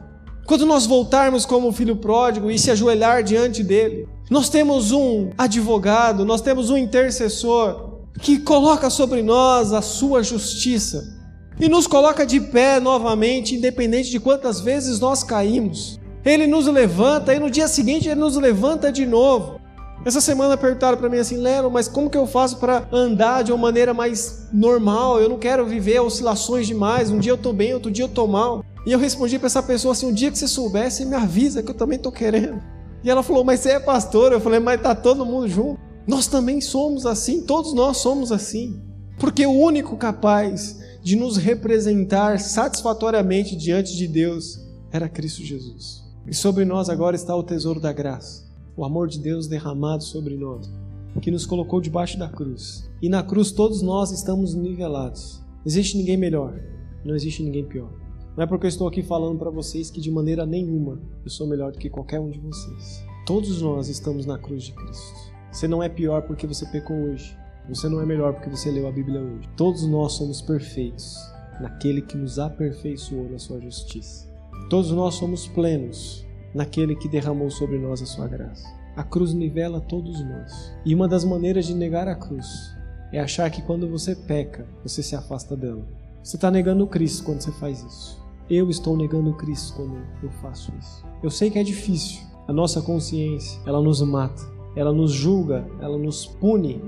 quando 0.46 0.64
nós 0.64 0.86
voltarmos 0.86 1.44
como 1.44 1.72
filho 1.72 1.96
pródigo 1.96 2.50
e 2.50 2.58
se 2.58 2.70
ajoelhar 2.70 3.22
diante 3.22 3.62
dele, 3.62 4.08
nós 4.30 4.48
temos 4.48 4.92
um 4.92 5.30
advogado, 5.36 6.24
nós 6.24 6.40
temos 6.40 6.70
um 6.70 6.76
intercessor 6.76 7.98
que 8.20 8.38
coloca 8.38 8.90
sobre 8.90 9.22
nós 9.22 9.72
a 9.72 9.82
sua 9.82 10.22
justiça 10.22 11.16
e 11.60 11.68
nos 11.68 11.86
coloca 11.86 12.24
de 12.24 12.40
pé 12.40 12.80
novamente, 12.80 13.56
independente 13.56 14.10
de 14.10 14.18
quantas 14.18 14.60
vezes 14.60 14.98
nós 15.00 15.22
caímos. 15.22 16.00
Ele 16.24 16.46
nos 16.46 16.66
levanta 16.66 17.34
e 17.34 17.38
no 17.38 17.50
dia 17.50 17.68
seguinte 17.68 18.08
ele 18.08 18.20
nos 18.20 18.36
levanta 18.36 18.90
de 18.90 19.06
novo. 19.06 19.57
Essa 20.04 20.20
semana 20.20 20.56
perguntaram 20.56 20.96
para 20.96 21.08
mim 21.08 21.18
assim, 21.18 21.36
Lero, 21.36 21.70
mas 21.70 21.88
como 21.88 22.08
que 22.08 22.16
eu 22.16 22.26
faço 22.26 22.56
para 22.58 22.88
andar 22.92 23.42
de 23.42 23.52
uma 23.52 23.58
maneira 23.58 23.92
mais 23.92 24.48
normal? 24.52 25.20
Eu 25.20 25.28
não 25.28 25.38
quero 25.38 25.66
viver 25.66 26.00
oscilações 26.00 26.66
demais. 26.66 27.10
Um 27.10 27.18
dia 27.18 27.32
eu 27.32 27.38
tô 27.38 27.52
bem, 27.52 27.74
outro 27.74 27.90
dia 27.90 28.04
eu 28.04 28.08
tô 28.08 28.26
mal. 28.26 28.64
E 28.86 28.92
eu 28.92 28.98
respondi 28.98 29.38
para 29.38 29.46
essa 29.46 29.62
pessoa 29.62 29.92
assim: 29.92 30.06
um 30.06 30.12
dia 30.12 30.30
que 30.30 30.38
você 30.38 30.48
soubesse, 30.48 31.04
me 31.04 31.16
avisa 31.16 31.62
que 31.62 31.70
eu 31.70 31.74
também 31.74 31.98
tô 31.98 32.12
querendo. 32.12 32.62
E 33.02 33.10
ela 33.10 33.22
falou: 33.22 33.44
mas 33.44 33.60
você 33.60 33.70
é 33.70 33.80
pastor? 33.80 34.32
Eu 34.32 34.40
falei: 34.40 34.60
mas 34.60 34.80
tá 34.80 34.94
todo 34.94 35.26
mundo 35.26 35.48
junto. 35.48 35.80
Nós 36.06 36.26
também 36.26 36.60
somos 36.60 37.04
assim, 37.04 37.42
todos 37.42 37.74
nós 37.74 37.98
somos 37.98 38.32
assim. 38.32 38.80
Porque 39.18 39.44
o 39.44 39.52
único 39.52 39.96
capaz 39.96 40.78
de 41.02 41.16
nos 41.16 41.36
representar 41.36 42.40
satisfatoriamente 42.40 43.56
diante 43.56 43.94
de 43.96 44.06
Deus 44.06 44.60
era 44.90 45.08
Cristo 45.08 45.42
Jesus. 45.42 46.04
E 46.26 46.32
sobre 46.32 46.64
nós 46.64 46.88
agora 46.88 47.16
está 47.16 47.34
o 47.34 47.42
tesouro 47.42 47.80
da 47.80 47.92
graça 47.92 48.47
o 48.78 48.84
amor 48.84 49.08
de 49.08 49.18
Deus 49.18 49.48
derramado 49.48 50.04
sobre 50.04 50.36
nós, 50.36 50.72
que 51.20 51.32
nos 51.32 51.44
colocou 51.44 51.80
debaixo 51.80 52.16
da 52.16 52.28
cruz. 52.28 52.88
E 53.02 53.08
na 53.08 53.24
cruz 53.24 53.50
todos 53.50 53.82
nós 53.82 54.12
estamos 54.12 54.54
nivelados. 54.54 55.42
Não 55.56 55.66
existe 55.66 55.96
ninguém 55.96 56.16
melhor, 56.16 56.60
não 57.04 57.16
existe 57.16 57.42
ninguém 57.42 57.64
pior. 57.64 57.90
Não 58.36 58.44
é 58.44 58.46
porque 58.46 58.66
eu 58.66 58.68
estou 58.68 58.86
aqui 58.86 59.02
falando 59.02 59.36
para 59.36 59.50
vocês 59.50 59.90
que 59.90 60.00
de 60.00 60.12
maneira 60.12 60.46
nenhuma 60.46 61.00
eu 61.24 61.30
sou 61.30 61.48
melhor 61.48 61.72
do 61.72 61.78
que 61.78 61.90
qualquer 61.90 62.20
um 62.20 62.30
de 62.30 62.38
vocês. 62.38 63.04
Todos 63.26 63.60
nós 63.60 63.88
estamos 63.88 64.24
na 64.26 64.38
cruz 64.38 64.62
de 64.62 64.72
Cristo. 64.72 65.32
Você 65.50 65.66
não 65.66 65.82
é 65.82 65.88
pior 65.88 66.22
porque 66.22 66.46
você 66.46 66.64
pecou 66.66 66.96
hoje. 66.96 67.36
Você 67.68 67.88
não 67.88 68.00
é 68.00 68.06
melhor 68.06 68.32
porque 68.34 68.48
você 68.48 68.70
leu 68.70 68.86
a 68.86 68.92
Bíblia 68.92 69.20
hoje. 69.20 69.48
Todos 69.56 69.84
nós 69.88 70.12
somos 70.12 70.40
perfeitos 70.40 71.16
naquele 71.60 72.00
que 72.00 72.16
nos 72.16 72.38
aperfeiçoou 72.38 73.28
na 73.28 73.40
sua 73.40 73.60
justiça. 73.60 74.28
Todos 74.70 74.92
nós 74.92 75.14
somos 75.14 75.48
plenos 75.48 76.27
naquele 76.54 76.96
que 76.96 77.08
derramou 77.08 77.50
sobre 77.50 77.78
nós 77.78 78.02
a 78.02 78.06
sua 78.06 78.26
graça. 78.26 78.66
A 78.96 79.02
cruz 79.04 79.32
nivela 79.32 79.80
todos 79.80 80.20
nós. 80.24 80.74
E 80.84 80.94
uma 80.94 81.06
das 81.06 81.24
maneiras 81.24 81.66
de 81.66 81.74
negar 81.74 82.08
a 82.08 82.14
cruz 82.14 82.74
é 83.12 83.20
achar 83.20 83.50
que 83.50 83.62
quando 83.62 83.88
você 83.88 84.14
peca, 84.14 84.66
você 84.82 85.02
se 85.02 85.14
afasta 85.14 85.56
dela. 85.56 85.86
Você 86.22 86.36
está 86.36 86.50
negando 86.50 86.86
Cristo 86.86 87.24
quando 87.24 87.40
você 87.40 87.52
faz 87.52 87.82
isso. 87.82 88.22
Eu 88.50 88.68
estou 88.70 88.96
negando 88.96 89.34
Cristo 89.34 89.76
quando 89.76 89.98
eu 90.22 90.30
faço 90.42 90.72
isso. 90.78 91.04
Eu 91.22 91.30
sei 91.30 91.50
que 91.50 91.58
é 91.58 91.62
difícil. 91.62 92.26
A 92.46 92.52
nossa 92.52 92.80
consciência, 92.80 93.60
ela 93.66 93.80
nos 93.80 94.00
mata, 94.00 94.42
ela 94.74 94.92
nos 94.92 95.12
julga, 95.12 95.66
ela 95.80 95.98
nos 95.98 96.26
pune, 96.26 96.82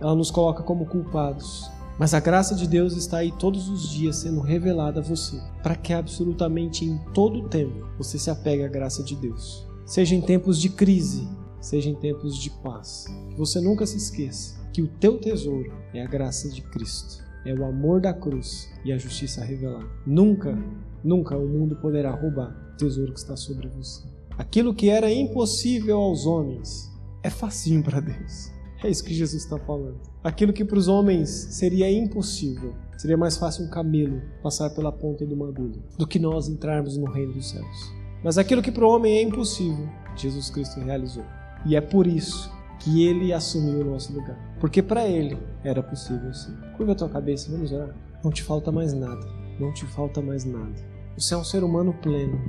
ela 0.00 0.14
nos 0.14 0.30
coloca 0.30 0.62
como 0.62 0.86
culpados. 0.86 1.70
Mas 2.02 2.14
a 2.14 2.18
graça 2.18 2.56
de 2.56 2.66
Deus 2.66 2.96
está 2.96 3.18
aí 3.18 3.30
todos 3.30 3.68
os 3.68 3.88
dias 3.88 4.16
sendo 4.16 4.40
revelada 4.40 4.98
a 4.98 5.02
você, 5.04 5.40
para 5.62 5.76
que 5.76 5.92
absolutamente 5.92 6.84
em 6.84 6.98
todo 7.14 7.48
tempo 7.48 7.86
você 7.96 8.18
se 8.18 8.28
apegue 8.28 8.64
à 8.64 8.68
graça 8.68 9.04
de 9.04 9.14
Deus. 9.14 9.64
Seja 9.86 10.16
em 10.16 10.20
tempos 10.20 10.60
de 10.60 10.68
crise, 10.68 11.28
seja 11.60 11.88
em 11.88 11.94
tempos 11.94 12.36
de 12.36 12.50
paz. 12.60 13.04
Que 13.30 13.36
você 13.36 13.60
nunca 13.60 13.86
se 13.86 13.98
esqueça 13.98 14.60
que 14.72 14.82
o 14.82 14.88
teu 14.88 15.16
tesouro 15.20 15.72
é 15.94 16.02
a 16.02 16.08
graça 16.08 16.48
de 16.48 16.60
Cristo, 16.62 17.22
é 17.46 17.54
o 17.54 17.64
amor 17.64 18.00
da 18.00 18.12
cruz 18.12 18.68
e 18.84 18.92
a 18.92 18.98
justiça 18.98 19.44
revelada. 19.44 19.86
Nunca, 20.04 20.58
nunca 21.04 21.38
o 21.38 21.46
mundo 21.46 21.76
poderá 21.76 22.10
roubar 22.10 22.50
o 22.74 22.76
tesouro 22.78 23.12
que 23.12 23.20
está 23.20 23.36
sobre 23.36 23.68
você. 23.68 24.02
Aquilo 24.36 24.74
que 24.74 24.90
era 24.90 25.08
impossível 25.08 25.98
aos 25.98 26.26
homens 26.26 26.90
é 27.22 27.30
facinho 27.30 27.80
para 27.80 28.00
Deus. 28.00 28.51
É 28.84 28.90
isso 28.90 29.04
que 29.04 29.14
Jesus 29.14 29.44
está 29.44 29.58
falando. 29.58 30.00
Aquilo 30.24 30.52
que 30.52 30.64
para 30.64 30.78
os 30.78 30.88
homens 30.88 31.30
seria 31.30 31.90
impossível, 31.90 32.74
seria 32.98 33.16
mais 33.16 33.36
fácil 33.36 33.64
um 33.64 33.70
camelo 33.70 34.20
passar 34.42 34.70
pela 34.70 34.90
ponta 34.90 35.24
de 35.24 35.32
uma 35.32 35.48
agulha 35.48 35.80
do 35.96 36.06
que 36.06 36.18
nós 36.18 36.48
entrarmos 36.48 36.96
no 36.96 37.08
reino 37.08 37.32
dos 37.32 37.50
céus. 37.50 37.92
Mas 38.24 38.38
aquilo 38.38 38.60
que 38.60 38.72
para 38.72 38.84
o 38.84 38.90
homem 38.90 39.18
é 39.18 39.22
impossível, 39.22 39.88
Jesus 40.16 40.50
Cristo 40.50 40.80
realizou. 40.80 41.24
E 41.64 41.76
é 41.76 41.80
por 41.80 42.08
isso 42.08 42.50
que 42.80 43.04
ele 43.06 43.32
assumiu 43.32 43.82
o 43.82 43.90
nosso 43.92 44.12
lugar. 44.12 44.36
Porque 44.58 44.82
para 44.82 45.06
ele 45.06 45.38
era 45.62 45.80
possível 45.80 46.34
sim. 46.34 46.56
Curva 46.76 46.92
a 46.92 46.96
tua 46.96 47.08
cabeça, 47.08 47.52
vamos 47.52 47.70
orar. 47.70 47.94
Não 48.24 48.32
te 48.32 48.42
falta 48.42 48.72
mais 48.72 48.92
nada. 48.92 49.24
Não 49.60 49.72
te 49.72 49.86
falta 49.86 50.20
mais 50.20 50.44
nada. 50.44 50.74
Você 51.16 51.34
é 51.34 51.36
um 51.36 51.44
ser 51.44 51.62
humano 51.62 51.94
pleno, 52.02 52.40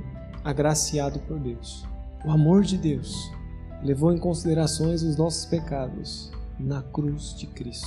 agraciado 0.42 1.20
por 1.20 1.38
Deus. 1.38 1.86
O 2.24 2.30
amor 2.30 2.62
de 2.62 2.76
Deus 2.76 3.30
levou 3.84 4.12
em 4.12 4.18
considerações 4.18 5.02
os 5.02 5.16
nossos 5.16 5.44
pecados 5.44 6.32
na 6.58 6.82
cruz 6.82 7.34
de 7.36 7.46
Cristo. 7.46 7.86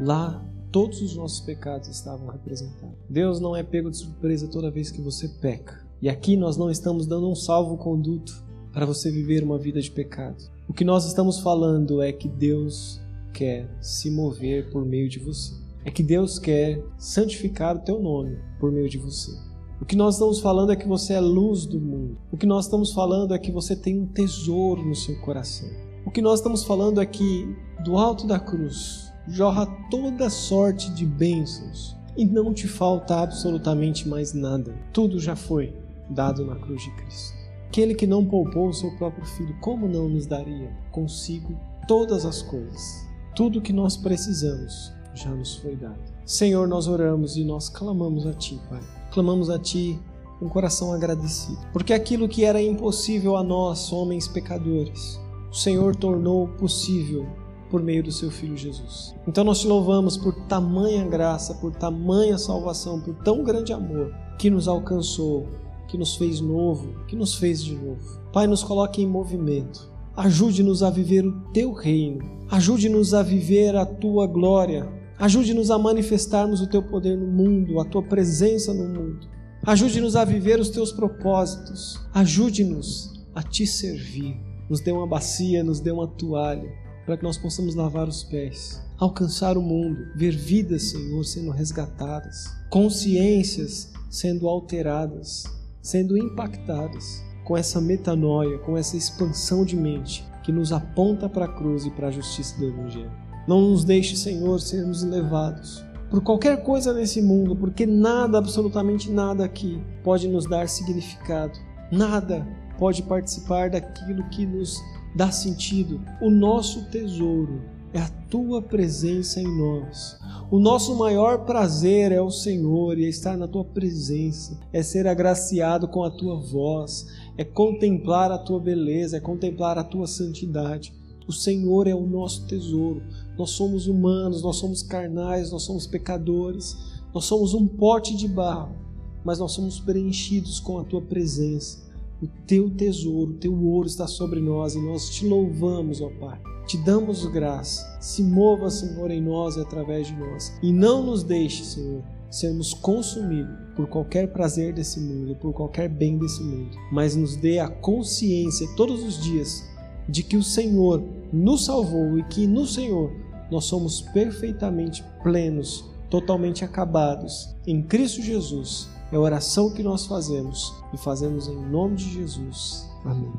Lá, 0.00 0.44
todos 0.72 1.00
os 1.00 1.16
nossos 1.16 1.40
pecados 1.40 1.88
estavam 1.88 2.28
representados. 2.28 2.96
Deus 3.08 3.40
não 3.40 3.54
é 3.54 3.62
pego 3.62 3.90
de 3.90 3.96
surpresa 3.96 4.48
toda 4.48 4.70
vez 4.70 4.90
que 4.90 5.00
você 5.00 5.28
peca. 5.28 5.86
E 6.02 6.08
aqui 6.08 6.36
nós 6.36 6.56
não 6.56 6.70
estamos 6.70 7.06
dando 7.06 7.30
um 7.30 7.34
salvo-conduto 7.34 8.44
para 8.72 8.84
você 8.84 9.10
viver 9.10 9.42
uma 9.42 9.56
vida 9.56 9.80
de 9.80 9.90
pecado. 9.90 10.36
O 10.68 10.74
que 10.74 10.84
nós 10.84 11.06
estamos 11.06 11.38
falando 11.38 12.02
é 12.02 12.12
que 12.12 12.28
Deus 12.28 13.00
quer 13.32 13.70
se 13.80 14.10
mover 14.10 14.68
por 14.70 14.84
meio 14.84 15.08
de 15.08 15.18
você. 15.18 15.54
É 15.84 15.90
que 15.90 16.02
Deus 16.02 16.38
quer 16.38 16.82
santificar 16.98 17.76
o 17.76 17.80
teu 17.80 18.00
nome 18.02 18.38
por 18.58 18.72
meio 18.72 18.88
de 18.88 18.98
você. 18.98 19.30
O 19.78 19.84
que 19.84 19.94
nós 19.94 20.14
estamos 20.14 20.40
falando 20.40 20.72
é 20.72 20.76
que 20.76 20.88
você 20.88 21.12
é 21.12 21.20
luz 21.20 21.66
do 21.66 21.78
mundo. 21.78 22.16
O 22.32 22.36
que 22.36 22.46
nós 22.46 22.64
estamos 22.64 22.92
falando 22.92 23.34
é 23.34 23.38
que 23.38 23.52
você 23.52 23.76
tem 23.76 24.00
um 24.00 24.06
tesouro 24.06 24.82
no 24.82 24.94
seu 24.94 25.20
coração. 25.20 25.68
O 26.04 26.10
que 26.10 26.22
nós 26.22 26.38
estamos 26.38 26.64
falando 26.64 26.98
é 26.98 27.04
que 27.04 27.54
do 27.84 27.98
alto 27.98 28.26
da 28.26 28.40
cruz 28.40 29.12
jorra 29.28 29.66
toda 29.90 30.30
sorte 30.30 30.90
de 30.94 31.04
bênçãos 31.04 31.94
e 32.16 32.24
não 32.24 32.54
te 32.54 32.66
falta 32.66 33.20
absolutamente 33.20 34.08
mais 34.08 34.32
nada. 34.32 34.74
Tudo 34.94 35.20
já 35.20 35.36
foi 35.36 35.74
dado 36.08 36.46
na 36.46 36.56
cruz 36.56 36.82
de 36.82 36.90
Cristo. 36.92 37.36
Aquele 37.68 37.94
que 37.94 38.06
não 38.06 38.24
poupou 38.24 38.68
o 38.68 38.74
seu 38.74 38.96
próprio 38.96 39.26
filho, 39.26 39.54
como 39.60 39.86
não 39.86 40.08
nos 40.08 40.24
daria 40.24 40.70
consigo 40.90 41.54
todas 41.86 42.24
as 42.24 42.40
coisas? 42.40 43.06
Tudo 43.34 43.60
que 43.60 43.74
nós 43.74 43.94
precisamos 43.94 44.90
já 45.12 45.30
nos 45.30 45.56
foi 45.56 45.76
dado. 45.76 46.00
Senhor, 46.24 46.66
nós 46.66 46.88
oramos 46.88 47.36
e 47.36 47.44
nós 47.44 47.68
clamamos 47.68 48.26
a 48.26 48.32
Ti, 48.32 48.58
Pai 48.70 48.95
clamamos 49.16 49.48
a 49.48 49.58
Ti 49.58 49.98
com 50.38 50.44
um 50.44 50.48
coração 50.50 50.92
agradecido, 50.92 51.58
porque 51.72 51.94
aquilo 51.94 52.28
que 52.28 52.44
era 52.44 52.60
impossível 52.60 53.34
a 53.34 53.42
nós, 53.42 53.90
homens 53.90 54.28
pecadores, 54.28 55.18
o 55.50 55.54
Senhor 55.54 55.96
tornou 55.96 56.48
possível 56.48 57.26
por 57.70 57.82
meio 57.82 58.02
do 58.02 58.12
Seu 58.12 58.30
Filho 58.30 58.54
Jesus. 58.54 59.14
Então 59.26 59.42
nós 59.42 59.60
te 59.60 59.66
louvamos 59.66 60.18
por 60.18 60.34
tamanha 60.46 61.02
graça, 61.06 61.54
por 61.54 61.72
tamanha 61.72 62.36
salvação, 62.36 63.00
por 63.00 63.14
tão 63.24 63.42
grande 63.42 63.72
amor 63.72 64.14
que 64.38 64.50
nos 64.50 64.68
alcançou, 64.68 65.46
que 65.88 65.96
nos 65.96 66.14
fez 66.16 66.38
novo, 66.38 67.06
que 67.06 67.16
nos 67.16 67.36
fez 67.36 67.64
de 67.64 67.74
novo. 67.74 68.20
Pai, 68.34 68.46
nos 68.46 68.62
coloque 68.62 69.00
em 69.00 69.06
movimento. 69.06 69.90
Ajude-nos 70.14 70.82
a 70.82 70.90
viver 70.90 71.26
o 71.26 71.32
teu 71.54 71.72
reino. 71.72 72.18
Ajude-nos 72.50 73.14
a 73.14 73.22
viver 73.22 73.74
a 73.76 73.86
tua 73.86 74.26
glória 74.26 74.86
Ajude-nos 75.18 75.70
a 75.70 75.78
manifestarmos 75.78 76.60
o 76.60 76.66
teu 76.66 76.82
poder 76.82 77.16
no 77.16 77.26
mundo, 77.26 77.80
a 77.80 77.84
tua 77.84 78.02
presença 78.02 78.74
no 78.74 78.86
mundo. 78.86 79.26
Ajude-nos 79.64 80.14
a 80.14 80.24
viver 80.24 80.60
os 80.60 80.68
teus 80.68 80.92
propósitos. 80.92 82.00
Ajude-nos 82.12 83.24
a 83.34 83.42
te 83.42 83.66
servir. 83.66 84.36
Nos 84.68 84.80
dê 84.80 84.92
uma 84.92 85.06
bacia, 85.06 85.64
nos 85.64 85.80
dê 85.80 85.90
uma 85.90 86.06
toalha, 86.06 86.70
para 87.04 87.16
que 87.16 87.22
nós 87.22 87.38
possamos 87.38 87.74
lavar 87.74 88.08
os 88.08 88.24
pés, 88.24 88.82
alcançar 88.98 89.56
o 89.56 89.62
mundo, 89.62 90.08
ver 90.16 90.36
vidas, 90.36 90.90
Senhor, 90.90 91.24
sendo 91.24 91.50
resgatadas, 91.50 92.46
consciências 92.68 93.92
sendo 94.10 94.48
alteradas, 94.48 95.44
sendo 95.80 96.16
impactadas 96.16 97.22
com 97.44 97.56
essa 97.56 97.80
metanoia, 97.80 98.58
com 98.58 98.76
essa 98.76 98.96
expansão 98.96 99.64
de 99.64 99.76
mente 99.76 100.26
que 100.42 100.52
nos 100.52 100.72
aponta 100.72 101.28
para 101.28 101.44
a 101.44 101.52
cruz 101.52 101.86
e 101.86 101.90
para 101.90 102.08
a 102.08 102.10
justiça 102.10 102.56
do 102.58 102.66
Evangelho. 102.66 103.25
Não 103.46 103.60
nos 103.60 103.84
deixe, 103.84 104.16
Senhor, 104.16 104.60
sermos 104.60 105.02
levados 105.02 105.86
por 106.10 106.22
qualquer 106.22 106.62
coisa 106.62 106.92
nesse 106.92 107.20
mundo, 107.20 107.56
porque 107.56 107.84
nada, 107.84 108.38
absolutamente 108.38 109.10
nada 109.10 109.44
aqui 109.44 109.82
pode 110.04 110.28
nos 110.28 110.48
dar 110.48 110.68
significado, 110.68 111.58
nada 111.90 112.46
pode 112.78 113.02
participar 113.02 113.70
daquilo 113.70 114.28
que 114.30 114.46
nos 114.46 114.80
dá 115.14 115.32
sentido. 115.32 116.00
O 116.20 116.30
nosso 116.30 116.84
tesouro 116.90 117.62
é 117.92 117.98
a 117.98 118.08
tua 118.30 118.62
presença 118.62 119.40
em 119.40 119.58
nós. 119.58 120.18
O 120.50 120.60
nosso 120.60 120.96
maior 120.96 121.44
prazer 121.44 122.12
é 122.12 122.20
o 122.20 122.30
Senhor 122.30 122.96
e 122.98 123.04
é 123.04 123.08
estar 123.08 123.36
na 123.36 123.48
tua 123.48 123.64
presença, 123.64 124.60
é 124.72 124.82
ser 124.82 125.08
agraciado 125.08 125.88
com 125.88 126.04
a 126.04 126.10
tua 126.10 126.38
voz, 126.38 127.06
é 127.36 127.42
contemplar 127.42 128.30
a 128.30 128.38
tua 128.38 128.60
beleza, 128.60 129.16
é 129.16 129.20
contemplar 129.20 129.76
a 129.76 129.82
tua 129.82 130.06
santidade. 130.06 130.94
O 131.26 131.32
Senhor 131.32 131.86
é 131.86 131.94
o 131.94 132.06
nosso 132.06 132.46
tesouro. 132.46 133.02
Nós 133.36 133.50
somos 133.50 133.86
humanos, 133.86 134.42
nós 134.42 134.56
somos 134.56 134.82
carnais, 134.82 135.50
nós 135.50 135.62
somos 135.62 135.86
pecadores, 135.86 136.76
nós 137.12 137.24
somos 137.24 137.54
um 137.54 137.66
pote 137.66 138.16
de 138.16 138.28
barro, 138.28 138.76
mas 139.24 139.38
nós 139.38 139.52
somos 139.52 139.80
preenchidos 139.80 140.60
com 140.60 140.78
a 140.78 140.84
tua 140.84 141.02
presença. 141.02 141.84
O 142.22 142.26
teu 142.46 142.70
tesouro, 142.70 143.32
o 143.32 143.38
teu 143.38 143.54
ouro 143.54 143.86
está 143.86 144.06
sobre 144.06 144.40
nós 144.40 144.74
e 144.74 144.80
nós 144.80 145.10
te 145.10 145.26
louvamos, 145.26 146.00
ó 146.00 146.08
Pai. 146.20 146.40
Te 146.66 146.78
damos 146.78 147.24
graça. 147.26 147.98
Se 148.00 148.22
mova, 148.22 148.70
Senhor, 148.70 149.10
em 149.10 149.20
nós 149.20 149.56
e 149.56 149.60
através 149.60 150.06
de 150.06 150.14
nós. 150.14 150.52
E 150.62 150.72
não 150.72 151.04
nos 151.04 151.22
deixe, 151.22 151.64
Senhor, 151.64 152.02
sermos 152.30 152.74
consumidos 152.74 153.54
por 153.74 153.86
qualquer 153.86 154.32
prazer 154.32 154.72
desse 154.72 154.98
mundo, 154.98 155.36
por 155.36 155.52
qualquer 155.52 155.88
bem 155.88 156.18
desse 156.18 156.42
mundo, 156.42 156.76
mas 156.90 157.14
nos 157.14 157.36
dê 157.36 157.58
a 157.58 157.68
consciência 157.68 158.66
todos 158.76 159.02
os 159.04 159.22
dias 159.22 159.64
de 160.08 160.22
que 160.22 160.36
o 160.36 160.42
Senhor 160.42 161.02
nos 161.36 161.66
salvou 161.66 162.18
e 162.18 162.24
que 162.24 162.46
no 162.46 162.66
Senhor 162.66 163.12
nós 163.50 163.64
somos 163.64 164.00
perfeitamente 164.00 165.04
plenos, 165.22 165.84
totalmente 166.10 166.64
acabados 166.64 167.54
em 167.66 167.82
Cristo 167.82 168.22
Jesus. 168.22 168.88
É 169.12 169.16
a 169.16 169.20
oração 169.20 169.72
que 169.72 169.82
nós 169.82 170.06
fazemos 170.06 170.74
e 170.92 170.96
fazemos 170.96 171.46
em 171.46 171.56
nome 171.56 171.96
de 171.96 172.12
Jesus. 172.12 172.90
Amém. 173.04 173.32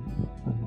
Amém. 0.46 0.67